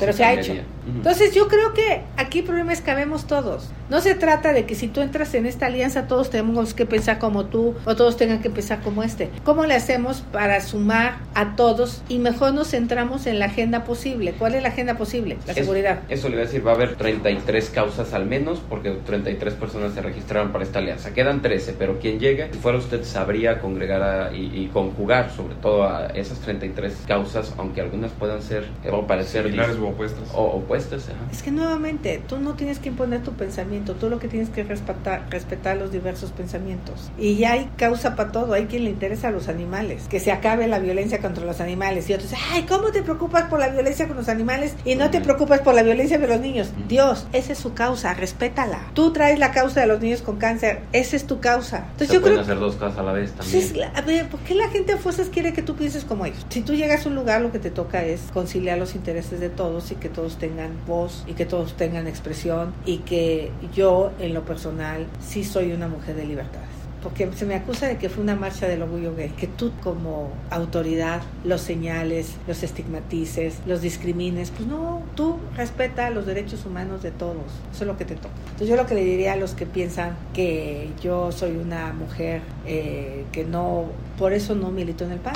Pero 0.00 0.12
se, 0.12 0.24
ha 0.24 0.32
hecho. 0.34 0.54
Entonces 0.86 1.34
yo 1.34 1.48
creo 1.48 1.74
que 1.74 2.02
aquí 2.16 2.40
el 2.40 2.44
problema 2.44 2.72
es 2.72 2.80
que 2.80 2.90
habemos 2.90 3.26
todos. 3.26 3.68
No 3.90 4.00
se 4.00 4.14
trata 4.14 4.52
de 4.52 4.64
que 4.64 4.74
si 4.74 4.88
tú 4.88 5.02
entras 5.02 5.34
en 5.34 5.46
esta 5.46 5.66
alianza 5.66 6.06
todos 6.06 6.30
tenemos 6.30 6.74
que 6.74 6.86
pensar 6.86 7.18
como 7.18 7.44
tú 7.44 7.74
o 7.84 7.94
todos 7.94 8.16
tengan 8.22 8.40
que 8.40 8.50
pensar 8.50 8.80
como 8.82 9.02
este. 9.02 9.30
¿Cómo 9.42 9.66
le 9.66 9.74
hacemos 9.74 10.20
para 10.20 10.60
sumar 10.60 11.16
a 11.34 11.56
todos 11.56 12.04
y 12.08 12.20
mejor 12.20 12.54
nos 12.54 12.68
centramos 12.68 13.26
en 13.26 13.40
la 13.40 13.46
agenda 13.46 13.82
posible? 13.82 14.32
¿Cuál 14.38 14.54
es 14.54 14.62
la 14.62 14.68
agenda 14.68 14.96
posible? 14.96 15.38
La 15.44 15.54
seguridad. 15.54 16.02
Eso 16.08 16.28
le 16.28 16.36
voy 16.36 16.44
a 16.44 16.46
decir, 16.46 16.64
va 16.64 16.70
a 16.70 16.74
haber 16.76 16.94
33 16.94 17.70
causas 17.70 18.14
al 18.14 18.26
menos 18.26 18.60
porque 18.68 18.90
33 18.90 19.54
personas 19.54 19.94
se 19.94 20.02
registraron 20.02 20.52
para 20.52 20.62
esta 20.62 20.78
alianza. 20.78 21.12
Quedan 21.12 21.42
13, 21.42 21.74
pero 21.76 21.98
quien 21.98 22.20
llegue, 22.20 22.48
si 22.52 22.60
fuera 22.60 22.78
usted, 22.78 23.02
sabría 23.02 23.58
congregar 23.58 24.32
y, 24.32 24.70
conjugar 24.72 25.32
sobre 25.32 25.56
todo 25.56 25.82
a 25.82 26.06
esas 26.14 26.38
33 26.38 27.02
causas, 27.08 27.52
aunque 27.58 27.80
algunas 27.80 28.12
puedan 28.12 28.40
ser 28.40 28.68
o 28.88 29.04
parecer 29.04 29.46
similares 29.46 29.76
o 29.78 29.88
opuestas. 29.88 30.28
O 30.32 30.44
opuestas, 30.44 31.08
Es 31.32 31.42
que 31.42 31.50
nuevamente, 31.50 32.22
tú 32.28 32.38
no 32.38 32.54
tienes 32.54 32.78
que 32.78 32.90
imponer 32.90 33.24
tu 33.24 33.32
pensamiento, 33.32 33.94
tú 33.94 34.08
lo 34.08 34.20
que 34.20 34.28
tienes 34.28 34.48
que 34.48 34.62
respetar, 34.62 35.26
respetar 35.28 35.76
los 35.76 35.90
diversos 35.90 36.30
pensamientos. 36.30 37.10
Y 37.18 37.34
ya 37.34 37.54
hay 37.54 37.68
causa 37.76 38.11
para 38.16 38.32
todo, 38.32 38.54
hay 38.54 38.66
quien 38.66 38.84
le 38.84 38.90
interesa 38.90 39.28
a 39.28 39.30
los 39.30 39.48
animales, 39.48 40.04
que 40.08 40.20
se 40.20 40.32
acabe 40.32 40.66
la 40.66 40.78
violencia 40.78 41.20
contra 41.20 41.44
los 41.44 41.60
animales. 41.60 42.08
Y 42.10 42.14
otros, 42.14 42.32
ay, 42.52 42.62
¿cómo 42.64 42.90
te 42.92 43.02
preocupas 43.02 43.44
por 43.44 43.60
la 43.60 43.68
violencia 43.68 44.06
con 44.06 44.16
los 44.16 44.28
animales 44.28 44.74
y 44.84 44.94
no 44.94 45.10
te 45.10 45.20
preocupas 45.20 45.60
por 45.60 45.74
la 45.74 45.82
violencia 45.82 46.18
de 46.18 46.26
los 46.26 46.40
niños? 46.40 46.70
Dios, 46.88 47.26
esa 47.32 47.52
es 47.52 47.58
su 47.58 47.74
causa, 47.74 48.14
respétala. 48.14 48.90
Tú 48.94 49.12
traes 49.12 49.38
la 49.38 49.52
causa 49.52 49.80
de 49.80 49.86
los 49.86 50.00
niños 50.00 50.22
con 50.22 50.36
cáncer, 50.36 50.80
esa 50.92 51.16
es 51.16 51.26
tu 51.26 51.40
causa. 51.40 51.86
Entonces 51.92 52.08
Se 52.08 52.14
yo 52.14 52.20
pueden 52.20 52.38
hacer 52.38 52.58
dos 52.58 52.76
cosas 52.76 52.98
a 52.98 53.02
la 53.02 53.12
vez 53.12 53.32
también. 53.32 53.90
a 53.94 54.00
ver, 54.02 54.28
¿por 54.28 54.40
qué 54.40 54.54
la 54.54 54.68
gente 54.68 54.92
a 54.92 54.98
fuerzas 54.98 55.28
quiere 55.28 55.52
que 55.52 55.62
tú 55.62 55.74
pienses 55.76 56.04
como 56.04 56.26
ellos? 56.26 56.44
Si 56.48 56.62
tú 56.62 56.74
llegas 56.74 57.06
a 57.06 57.08
un 57.08 57.14
lugar, 57.14 57.40
lo 57.40 57.52
que 57.52 57.58
te 57.58 57.70
toca 57.70 58.04
es 58.04 58.20
conciliar 58.32 58.78
los 58.78 58.94
intereses 58.94 59.40
de 59.40 59.48
todos 59.48 59.90
y 59.92 59.96
que 59.96 60.08
todos 60.08 60.38
tengan 60.38 60.72
voz 60.86 61.24
y 61.26 61.34
que 61.34 61.46
todos 61.46 61.76
tengan 61.76 62.06
expresión 62.06 62.74
y 62.86 62.98
que 62.98 63.50
yo, 63.74 64.12
en 64.18 64.34
lo 64.34 64.44
personal, 64.44 65.06
sí 65.26 65.44
soy 65.44 65.72
una 65.72 65.88
mujer 65.88 66.16
de 66.16 66.24
libertades. 66.24 66.71
Porque 67.02 67.30
se 67.32 67.46
me 67.46 67.54
acusa 67.54 67.88
de 67.88 67.98
que 67.98 68.08
fue 68.08 68.22
una 68.22 68.36
marcha 68.36 68.68
del 68.68 68.82
orgullo 68.82 69.14
gay, 69.14 69.30
que 69.30 69.46
tú 69.46 69.72
como 69.82 70.30
autoridad 70.50 71.22
los 71.44 71.60
señales, 71.60 72.36
los 72.46 72.62
estigmatices, 72.62 73.58
los 73.66 73.82
discrimines, 73.82 74.50
pues 74.50 74.68
no, 74.68 75.02
tú 75.14 75.38
respeta 75.56 76.10
los 76.10 76.26
derechos 76.26 76.64
humanos 76.64 77.02
de 77.02 77.10
todos, 77.10 77.44
eso 77.72 77.84
es 77.84 77.86
lo 77.86 77.96
que 77.96 78.04
te 78.04 78.14
toca. 78.14 78.34
Entonces 78.44 78.68
yo 78.68 78.76
lo 78.76 78.86
que 78.86 78.94
le 78.94 79.04
diría 79.04 79.32
a 79.32 79.36
los 79.36 79.54
que 79.54 79.66
piensan 79.66 80.16
que 80.32 80.90
yo 81.02 81.32
soy 81.32 81.56
una 81.56 81.92
mujer 81.92 82.42
eh, 82.66 83.24
que 83.32 83.44
no, 83.44 83.86
por 84.18 84.32
eso 84.32 84.54
no 84.54 84.70
milito 84.70 85.04
en 85.04 85.12
el 85.12 85.18
PAN, 85.18 85.34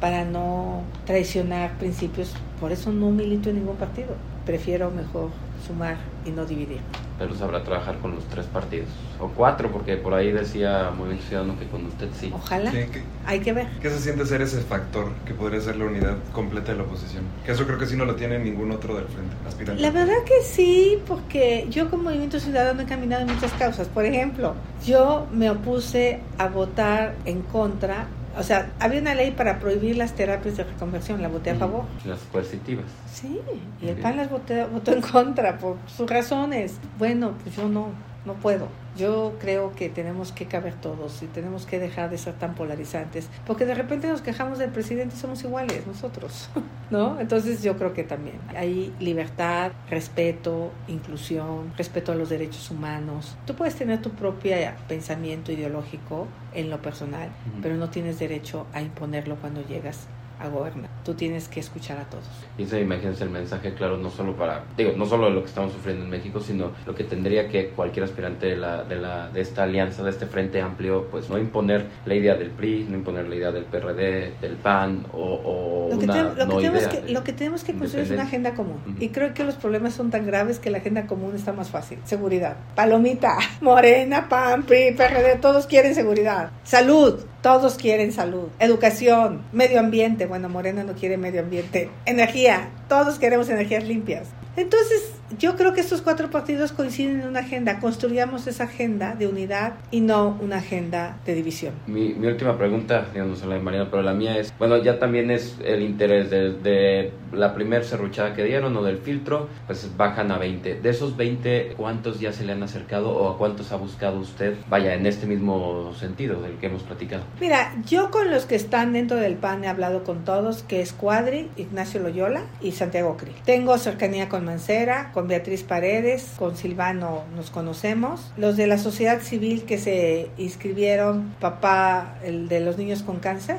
para 0.00 0.24
no 0.24 0.82
traicionar 1.06 1.76
principios, 1.78 2.32
por 2.60 2.72
eso 2.72 2.92
no 2.92 3.10
milito 3.10 3.50
en 3.50 3.56
ningún 3.56 3.76
partido, 3.76 4.14
prefiero 4.46 4.90
mejor 4.90 5.30
sumar 5.66 5.96
y 6.24 6.30
no 6.30 6.46
dividir. 6.46 6.78
Pero 7.18 7.34
sabrá 7.34 7.64
trabajar 7.64 7.98
con 7.98 8.14
los 8.14 8.24
tres 8.26 8.46
partidos, 8.46 8.88
o 9.18 9.26
cuatro, 9.28 9.70
porque 9.72 9.96
por 9.96 10.14
ahí 10.14 10.30
decía 10.30 10.90
Movimiento 10.96 11.26
Ciudadano 11.26 11.58
que 11.58 11.66
con 11.66 11.84
usted 11.86 12.08
sí. 12.18 12.30
Ojalá, 12.32 12.70
Sí, 12.70 12.78
¿qué- 12.92 13.02
hay 13.26 13.40
que 13.40 13.52
ver. 13.52 13.66
¿Qué 13.82 13.90
se 13.90 13.98
siente 13.98 14.24
ser 14.24 14.40
ese 14.40 14.60
factor 14.60 15.08
que 15.26 15.34
podría 15.34 15.60
ser 15.60 15.76
la 15.76 15.86
unidad 15.86 16.16
completa 16.32 16.70
de 16.72 16.78
la 16.78 16.84
oposición? 16.84 17.24
Que 17.44 17.52
eso 17.52 17.66
creo 17.66 17.76
que 17.76 17.86
sí 17.86 17.96
no 17.96 18.04
lo 18.04 18.14
tiene 18.14 18.38
ningún 18.38 18.70
otro 18.70 18.94
del 18.94 19.06
frente, 19.06 19.34
aspirante. 19.48 19.82
La 19.82 19.90
verdad 19.90 20.22
que 20.24 20.42
sí, 20.44 20.98
porque 21.08 21.66
yo 21.70 21.90
como 21.90 22.04
Movimiento 22.04 22.38
Ciudadano 22.38 22.82
he 22.82 22.86
caminado 22.86 23.22
en 23.26 23.34
muchas 23.34 23.52
causas. 23.54 23.88
Por 23.88 24.04
ejemplo, 24.04 24.54
yo 24.86 25.26
me 25.32 25.50
opuse 25.50 26.20
a 26.38 26.46
votar 26.48 27.14
en 27.24 27.42
contra, 27.42 28.06
o 28.36 28.42
sea, 28.42 28.70
había 28.80 29.00
una 29.00 29.14
ley 29.14 29.30
para 29.32 29.58
prohibir 29.58 29.96
las 29.96 30.14
terapias 30.14 30.56
de 30.56 30.64
reconversión, 30.64 31.22
la 31.22 31.28
voté 31.28 31.50
a 31.50 31.54
favor. 31.56 31.84
Las 32.04 32.20
coercitivas. 32.32 32.84
Sí, 33.12 33.40
y 33.80 33.88
el. 33.88 33.96
PAN 33.96 34.16
las 34.16 34.30
voté- 34.30 34.64
votó 34.66 34.92
en 34.92 35.00
contra 35.00 35.58
por 35.58 35.76
sus 35.86 36.08
razones. 36.08 36.74
Bueno, 36.98 37.32
pues 37.42 37.56
yo 37.56 37.68
no, 37.68 37.88
no 38.24 38.34
puedo. 38.34 38.68
Yo 38.96 39.34
creo 39.38 39.72
que 39.74 39.88
tenemos 39.88 40.32
que 40.32 40.46
caber 40.46 40.74
todos 40.74 41.22
y 41.22 41.26
tenemos 41.26 41.66
que 41.66 41.78
dejar 41.78 42.10
de 42.10 42.18
ser 42.18 42.34
tan 42.34 42.54
polarizantes, 42.54 43.28
porque 43.46 43.64
de 43.64 43.74
repente 43.74 44.08
nos 44.08 44.22
quejamos 44.22 44.58
del 44.58 44.70
presidente 44.70 45.14
y 45.16 45.18
somos 45.18 45.42
iguales 45.44 45.86
nosotros, 45.86 46.50
¿no? 46.90 47.20
Entonces 47.20 47.62
yo 47.62 47.76
creo 47.76 47.94
que 47.94 48.04
también 48.04 48.36
hay 48.56 48.92
libertad, 48.98 49.72
respeto, 49.88 50.72
inclusión, 50.88 51.72
respeto 51.76 52.12
a 52.12 52.14
los 52.14 52.28
derechos 52.28 52.70
humanos. 52.70 53.36
Tú 53.46 53.54
puedes 53.54 53.76
tener 53.76 54.02
tu 54.02 54.10
propio 54.10 54.56
pensamiento 54.88 55.52
ideológico 55.52 56.26
en 56.54 56.70
lo 56.70 56.82
personal, 56.82 57.28
pero 57.62 57.76
no 57.76 57.90
tienes 57.90 58.18
derecho 58.18 58.66
a 58.72 58.82
imponerlo 58.82 59.36
cuando 59.36 59.64
llegas 59.66 60.06
a 60.40 60.48
gobernar. 60.48 60.97
Tú 61.08 61.14
tienes 61.14 61.48
que 61.48 61.58
escuchar 61.60 61.96
a 61.96 62.04
todos. 62.04 62.24
Y 62.58 62.64
ese, 62.64 62.82
imagínense 62.82 63.24
el 63.24 63.30
mensaje 63.30 63.72
claro, 63.72 63.96
no 63.96 64.10
solo 64.10 64.36
para, 64.36 64.64
digo, 64.76 64.92
no 64.94 65.06
solo 65.06 65.28
de 65.28 65.30
lo 65.32 65.40
que 65.40 65.48
estamos 65.48 65.72
sufriendo 65.72 66.04
en 66.04 66.10
México, 66.10 66.38
sino 66.38 66.72
lo 66.84 66.94
que 66.94 67.02
tendría 67.04 67.48
que 67.48 67.68
cualquier 67.70 68.04
aspirante 68.04 68.48
de, 68.48 68.56
la, 68.58 68.84
de, 68.84 68.96
la, 68.96 69.30
de 69.30 69.40
esta 69.40 69.62
alianza, 69.62 70.02
de 70.02 70.10
este 70.10 70.26
frente 70.26 70.60
amplio, 70.60 71.06
pues 71.10 71.30
no 71.30 71.38
imponer 71.38 71.86
la 72.04 72.14
idea 72.14 72.34
del 72.34 72.50
PRI, 72.50 72.86
no 72.90 72.98
imponer 72.98 73.26
la 73.26 73.36
idea 73.36 73.50
del 73.52 73.64
PRD, 73.64 74.32
del 74.38 74.56
PAN 74.62 75.06
o, 75.14 75.88
o 75.88 75.88
Lo 75.94 75.98
que, 75.98 76.04
una 76.04 76.12
te- 76.12 76.22
lo 76.22 76.34
que 76.34 76.44
no 76.44 76.56
tenemos 76.58 76.86
que, 76.88 77.00
de 77.00 77.10
lo 77.12 77.24
que 77.24 77.32
tenemos 77.32 77.64
que 77.64 77.72
construir 77.72 78.04
es 78.04 78.10
una 78.10 78.24
agenda 78.24 78.52
común. 78.52 78.76
Y 79.00 79.08
creo 79.08 79.32
que 79.32 79.44
los 79.44 79.54
problemas 79.54 79.94
son 79.94 80.10
tan 80.10 80.26
graves 80.26 80.58
que 80.58 80.68
la 80.68 80.76
agenda 80.76 81.06
común 81.06 81.34
está 81.34 81.54
más 81.54 81.70
fácil. 81.70 82.00
Seguridad. 82.04 82.56
Palomita, 82.74 83.38
Morena, 83.62 84.28
PAN, 84.28 84.64
PRI, 84.64 84.92
PRD, 84.92 85.36
todos 85.40 85.64
quieren 85.66 85.94
seguridad. 85.94 86.50
Salud, 86.64 87.20
todos 87.40 87.76
quieren 87.76 88.12
salud. 88.12 88.48
Educación, 88.58 89.40
medio 89.52 89.80
ambiente. 89.80 90.26
Bueno, 90.26 90.48
Morena 90.50 90.84
no 90.84 90.97
quiere 90.98 91.16
medio 91.16 91.40
ambiente. 91.40 91.90
Energía, 92.04 92.70
todos 92.88 93.18
queremos 93.18 93.48
energías 93.48 93.84
limpias. 93.84 94.28
Entonces, 94.58 95.12
yo 95.38 95.54
creo 95.54 95.72
que 95.72 95.80
estos 95.80 96.02
cuatro 96.02 96.30
partidos 96.30 96.72
coinciden 96.72 97.20
en 97.20 97.28
una 97.28 97.40
agenda. 97.40 97.78
Construyamos 97.78 98.48
esa 98.48 98.64
agenda 98.64 99.14
de 99.14 99.28
unidad 99.28 99.74
y 99.92 100.00
no 100.00 100.36
una 100.40 100.56
agenda 100.56 101.18
de 101.24 101.36
división. 101.36 101.74
Mi, 101.86 102.12
mi 102.14 102.26
última 102.26 102.58
pregunta, 102.58 103.06
digamos, 103.12 103.44
la 103.44 103.54
de 103.54 103.60
Mariana, 103.60 103.88
pero 103.88 104.02
la 104.02 104.14
mía 104.14 104.36
es, 104.36 104.52
bueno, 104.58 104.78
ya 104.78 104.98
también 104.98 105.30
es 105.30 105.58
el 105.64 105.82
interés 105.82 106.30
de, 106.30 106.54
de 106.54 107.12
la 107.32 107.54
primer 107.54 107.84
serruchada 107.84 108.34
que 108.34 108.42
dieron 108.42 108.76
o 108.76 108.82
del 108.82 108.98
filtro, 108.98 109.48
pues 109.66 109.88
bajan 109.96 110.32
a 110.32 110.38
20. 110.38 110.80
De 110.80 110.90
esos 110.90 111.16
20, 111.16 111.74
¿cuántos 111.76 112.18
ya 112.18 112.32
se 112.32 112.44
le 112.44 112.50
han 112.50 112.64
acercado 112.64 113.10
o 113.10 113.30
a 113.30 113.38
cuántos 113.38 113.70
ha 113.70 113.76
buscado 113.76 114.18
usted? 114.18 114.56
Vaya, 114.68 114.94
en 114.94 115.06
este 115.06 115.26
mismo 115.26 115.92
sentido 115.94 116.42
del 116.42 116.56
que 116.56 116.66
hemos 116.66 116.82
platicado. 116.82 117.22
Mira, 117.40 117.74
yo 117.86 118.10
con 118.10 118.28
los 118.30 118.44
que 118.44 118.56
están 118.56 118.92
dentro 118.92 119.18
del 119.18 119.36
PAN 119.36 119.62
he 119.62 119.68
hablado 119.68 120.02
con 120.02 120.24
todos, 120.24 120.64
que 120.64 120.80
es 120.80 120.92
Cuadri, 120.92 121.48
Ignacio 121.56 122.00
Loyola 122.00 122.42
y 122.60 122.72
Santiago 122.72 123.16
Krill. 123.16 123.36
Tengo 123.44 123.78
cercanía 123.78 124.28
con 124.28 124.47
Mancera, 124.48 125.10
con 125.12 125.28
Beatriz 125.28 125.62
Paredes, 125.62 126.32
con 126.38 126.56
Silvano 126.56 127.24
nos 127.36 127.50
conocemos. 127.50 128.32
Los 128.38 128.56
de 128.56 128.66
la 128.66 128.78
sociedad 128.78 129.20
civil 129.20 129.64
que 129.64 129.76
se 129.76 130.30
inscribieron, 130.38 131.34
papá, 131.38 132.16
el 132.24 132.48
de 132.48 132.60
los 132.60 132.78
niños 132.78 133.02
con 133.02 133.18
cáncer. 133.18 133.58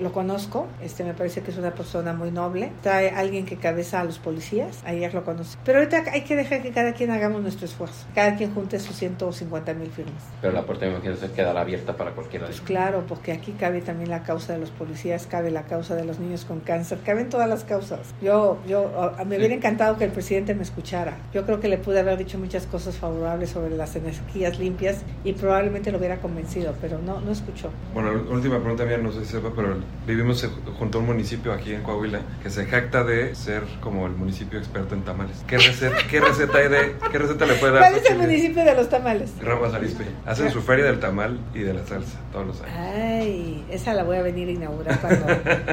Lo 0.00 0.12
conozco, 0.12 0.66
este 0.82 1.04
me 1.04 1.14
parece 1.14 1.42
que 1.42 1.50
es 1.50 1.58
una 1.58 1.72
persona 1.72 2.12
muy 2.12 2.30
noble. 2.30 2.72
Trae 2.82 3.10
alguien 3.10 3.44
que 3.46 3.56
cabeza 3.56 4.00
a 4.00 4.04
los 4.04 4.18
policías, 4.18 4.82
ayer 4.84 5.12
lo 5.14 5.24
conocí. 5.24 5.56
Pero 5.64 5.78
ahorita 5.78 6.04
hay 6.12 6.22
que 6.22 6.36
dejar 6.36 6.62
que 6.62 6.70
cada 6.70 6.92
quien 6.94 7.10
hagamos 7.10 7.42
nuestro 7.42 7.66
esfuerzo, 7.66 8.06
cada 8.14 8.36
quien 8.36 8.54
junte 8.54 8.78
sus 8.80 8.96
150 8.96 9.74
mil 9.74 9.90
firmas. 9.90 10.22
Pero 10.40 10.52
la 10.52 10.62
puerta, 10.64 10.86
me 10.86 10.92
imagino, 10.92 11.16
se 11.16 11.30
quedará 11.32 11.60
abierta 11.60 11.96
para 11.96 12.12
cualquiera 12.12 12.46
de 12.46 12.50
Pues 12.50 12.58
ellos. 12.58 12.66
claro, 12.66 13.04
porque 13.06 13.32
aquí 13.32 13.52
cabe 13.52 13.80
también 13.82 14.10
la 14.10 14.22
causa 14.22 14.52
de 14.52 14.58
los 14.58 14.70
policías, 14.70 15.26
cabe 15.26 15.50
la 15.50 15.62
causa 15.64 15.94
de 15.94 16.04
los 16.04 16.18
niños 16.18 16.44
con 16.44 16.60
cáncer, 16.60 16.98
caben 17.04 17.28
todas 17.28 17.48
las 17.48 17.64
causas. 17.64 18.00
Yo, 18.22 18.58
yo, 18.66 19.12
me 19.26 19.36
hubiera 19.36 19.54
encantado 19.54 19.96
que 19.98 20.04
el 20.04 20.10
presidente 20.12 20.54
me 20.54 20.62
escuchara. 20.62 21.16
Yo 21.32 21.44
creo 21.44 21.60
que 21.60 21.68
le 21.68 21.78
pude 21.78 22.00
haber 22.00 22.16
dicho 22.18 22.38
muchas 22.38 22.66
cosas 22.66 22.96
favorables 22.96 23.50
sobre 23.50 23.76
las 23.76 23.94
energías 23.96 24.58
limpias 24.58 24.98
y 25.24 25.32
probablemente 25.34 25.92
lo 25.92 25.98
hubiera 25.98 26.18
convencido, 26.18 26.74
pero 26.80 26.98
no, 26.98 27.20
no 27.20 27.30
escuchó. 27.30 27.70
Bueno, 27.94 28.12
última 28.30 28.58
pregunta 28.58 28.84
mía, 28.84 28.98
no 28.98 29.12
sé 29.12 29.24
si 29.24 29.32
sepa, 29.32 29.50
pero 29.54 29.76
vivimos 30.06 30.46
junto 30.78 30.98
a 30.98 31.00
un 31.00 31.06
municipio 31.06 31.52
aquí 31.52 31.72
en 31.72 31.82
Coahuila 31.82 32.20
que 32.42 32.50
se 32.50 32.66
jacta 32.66 33.04
de 33.04 33.34
ser 33.34 33.62
como 33.80 34.06
el 34.06 34.12
municipio 34.12 34.58
experto 34.58 34.94
en 34.94 35.02
tamales. 35.02 35.44
¿Qué 35.46 35.58
receta, 35.58 35.96
qué 36.08 36.20
receta, 36.20 36.58
hay 36.58 36.68
de, 36.68 36.96
qué 37.12 37.18
receta 37.18 37.46
le 37.46 37.54
puede 37.54 37.74
dar? 37.74 37.82
¿Cuál 37.82 38.02
es 38.02 38.10
el 38.10 38.18
municipio 38.18 38.64
de 38.64 38.74
los 38.74 38.88
tamales? 38.88 39.32
Ramos 39.40 39.74
Arizpe. 39.74 40.04
Hacen 40.26 40.50
su 40.50 40.62
feria 40.62 40.86
del 40.86 41.00
tamal 41.00 41.38
y 41.54 41.60
de 41.60 41.74
la 41.74 41.86
salsa 41.86 42.18
todos 42.32 42.46
los 42.46 42.60
años. 42.62 42.74
Ay, 42.76 43.64
esa 43.70 43.94
la 43.94 44.02
voy 44.02 44.16
a 44.16 44.22
venir 44.22 44.48
a 44.48 44.52
inaugurar 44.52 45.00
cuando 45.00 45.26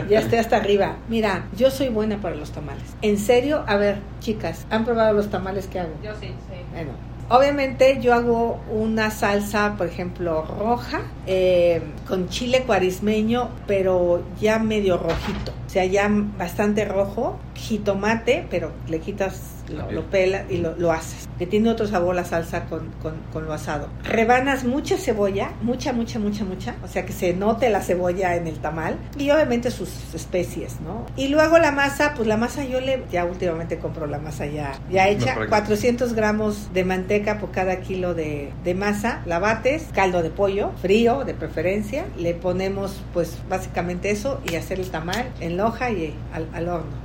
ya 0.10 0.20
esté 0.20 0.40
hasta 0.40 0.58
arriba. 0.58 0.98
Mira, 1.10 1.46
yo 1.56 1.72
soy 1.72 1.90
buena 1.90 2.18
para 2.18 2.36
los 2.36 2.52
tamales. 2.52 2.84
En 3.02 3.18
serio, 3.18 3.64
a 3.68 3.78
ver, 3.78 4.00
chicas, 4.20 4.68
¿han 4.70 4.86
probado 4.86 5.14
los 5.14 5.30
tamales 5.30 5.68
que 5.68 5.80
hago? 5.80 5.94
Yo 6.04 6.14
sí, 6.16 6.28
sí. 6.28 6.56
Bueno, 6.72 6.92
obviamente 7.30 8.00
yo 8.02 8.14
hago 8.14 8.60
una 8.72 9.12
salsa, 9.12 9.76
por 9.78 9.88
ejemplo, 9.88 10.46
roja, 10.60 11.02
eh, 11.26 11.82
con 12.08 12.30
chile 12.30 12.64
cuarismeño, 12.66 13.50
pero 13.68 14.24
ya 14.40 14.60
medio 14.60 14.98
rojito. 14.98 15.52
O 15.66 15.70
sea, 15.70 15.86
ya 15.86 16.10
bastante 16.38 16.86
rojo, 16.86 17.38
jitomate, 17.56 18.46
pero 18.50 18.72
le 18.88 19.00
quitas, 19.00 19.57
lo, 19.70 19.92
lo 19.92 20.04
pelas 20.10 20.44
y 20.50 20.58
lo, 20.58 20.76
lo 20.76 20.92
haces. 20.92 21.28
Que 21.38 21.46
tiene 21.46 21.70
otro 21.70 21.88
sabor 21.88 22.16
la 22.16 22.26
salsa 22.26 22.66
con, 22.66 22.92
con, 23.02 23.16
con 23.32 23.46
lo 23.46 23.54
asado. 23.54 23.90
Rebanas 24.04 24.64
mucha 24.64 24.98
cebolla, 24.98 25.52
mucha, 25.62 25.94
mucha, 25.94 26.20
mucha, 26.20 26.44
mucha. 26.44 26.76
O 26.84 26.88
sea, 26.88 27.06
que 27.06 27.14
se 27.14 27.34
note 27.34 27.70
la 27.70 27.82
cebolla 27.82 28.36
en 28.36 28.48
el 28.48 28.58
tamal. 28.58 28.98
Y 29.18 29.30
obviamente 29.30 29.72
sus 29.72 29.90
especies, 30.14 30.80
¿no? 30.82 31.06
Y 31.16 31.28
luego 31.30 31.58
la 31.60 31.72
masa, 31.72 32.14
pues 32.16 32.28
la 32.28 32.38
masa 32.38 32.64
yo 32.64 32.80
le, 32.82 33.04
ya 33.12 33.26
últimamente 33.26 33.78
compro 33.78 34.08
la 34.08 34.20
masa 34.20 34.46
ya, 34.46 34.74
ya 34.92 35.08
hecha. 35.08 35.36
práctica. 35.36 35.50
400 35.50 36.14
gramos 36.14 36.74
de 36.74 36.86
manteca 36.86 37.40
por 37.40 37.52
cada 37.52 37.80
kilo 37.82 38.14
de, 38.14 38.52
de 38.64 38.74
masa. 38.74 39.22
La 39.26 39.40
bates, 39.40 39.88
caldo 39.94 40.24
de 40.24 40.30
pollo, 40.30 40.72
frío 40.82 41.24
de 41.24 41.34
preferencia. 41.34 42.06
Le 42.18 42.34
ponemos 42.34 43.02
pues 43.14 43.38
básicamente 43.50 44.12
eso 44.12 44.42
y 44.50 44.56
hacer 44.56 44.80
el 44.80 44.90
tamal 44.90 45.28
en 45.40 45.58
loja 45.58 45.90
y 45.92 46.16
al, 46.34 46.48
al 46.54 46.70
horno. 46.70 46.92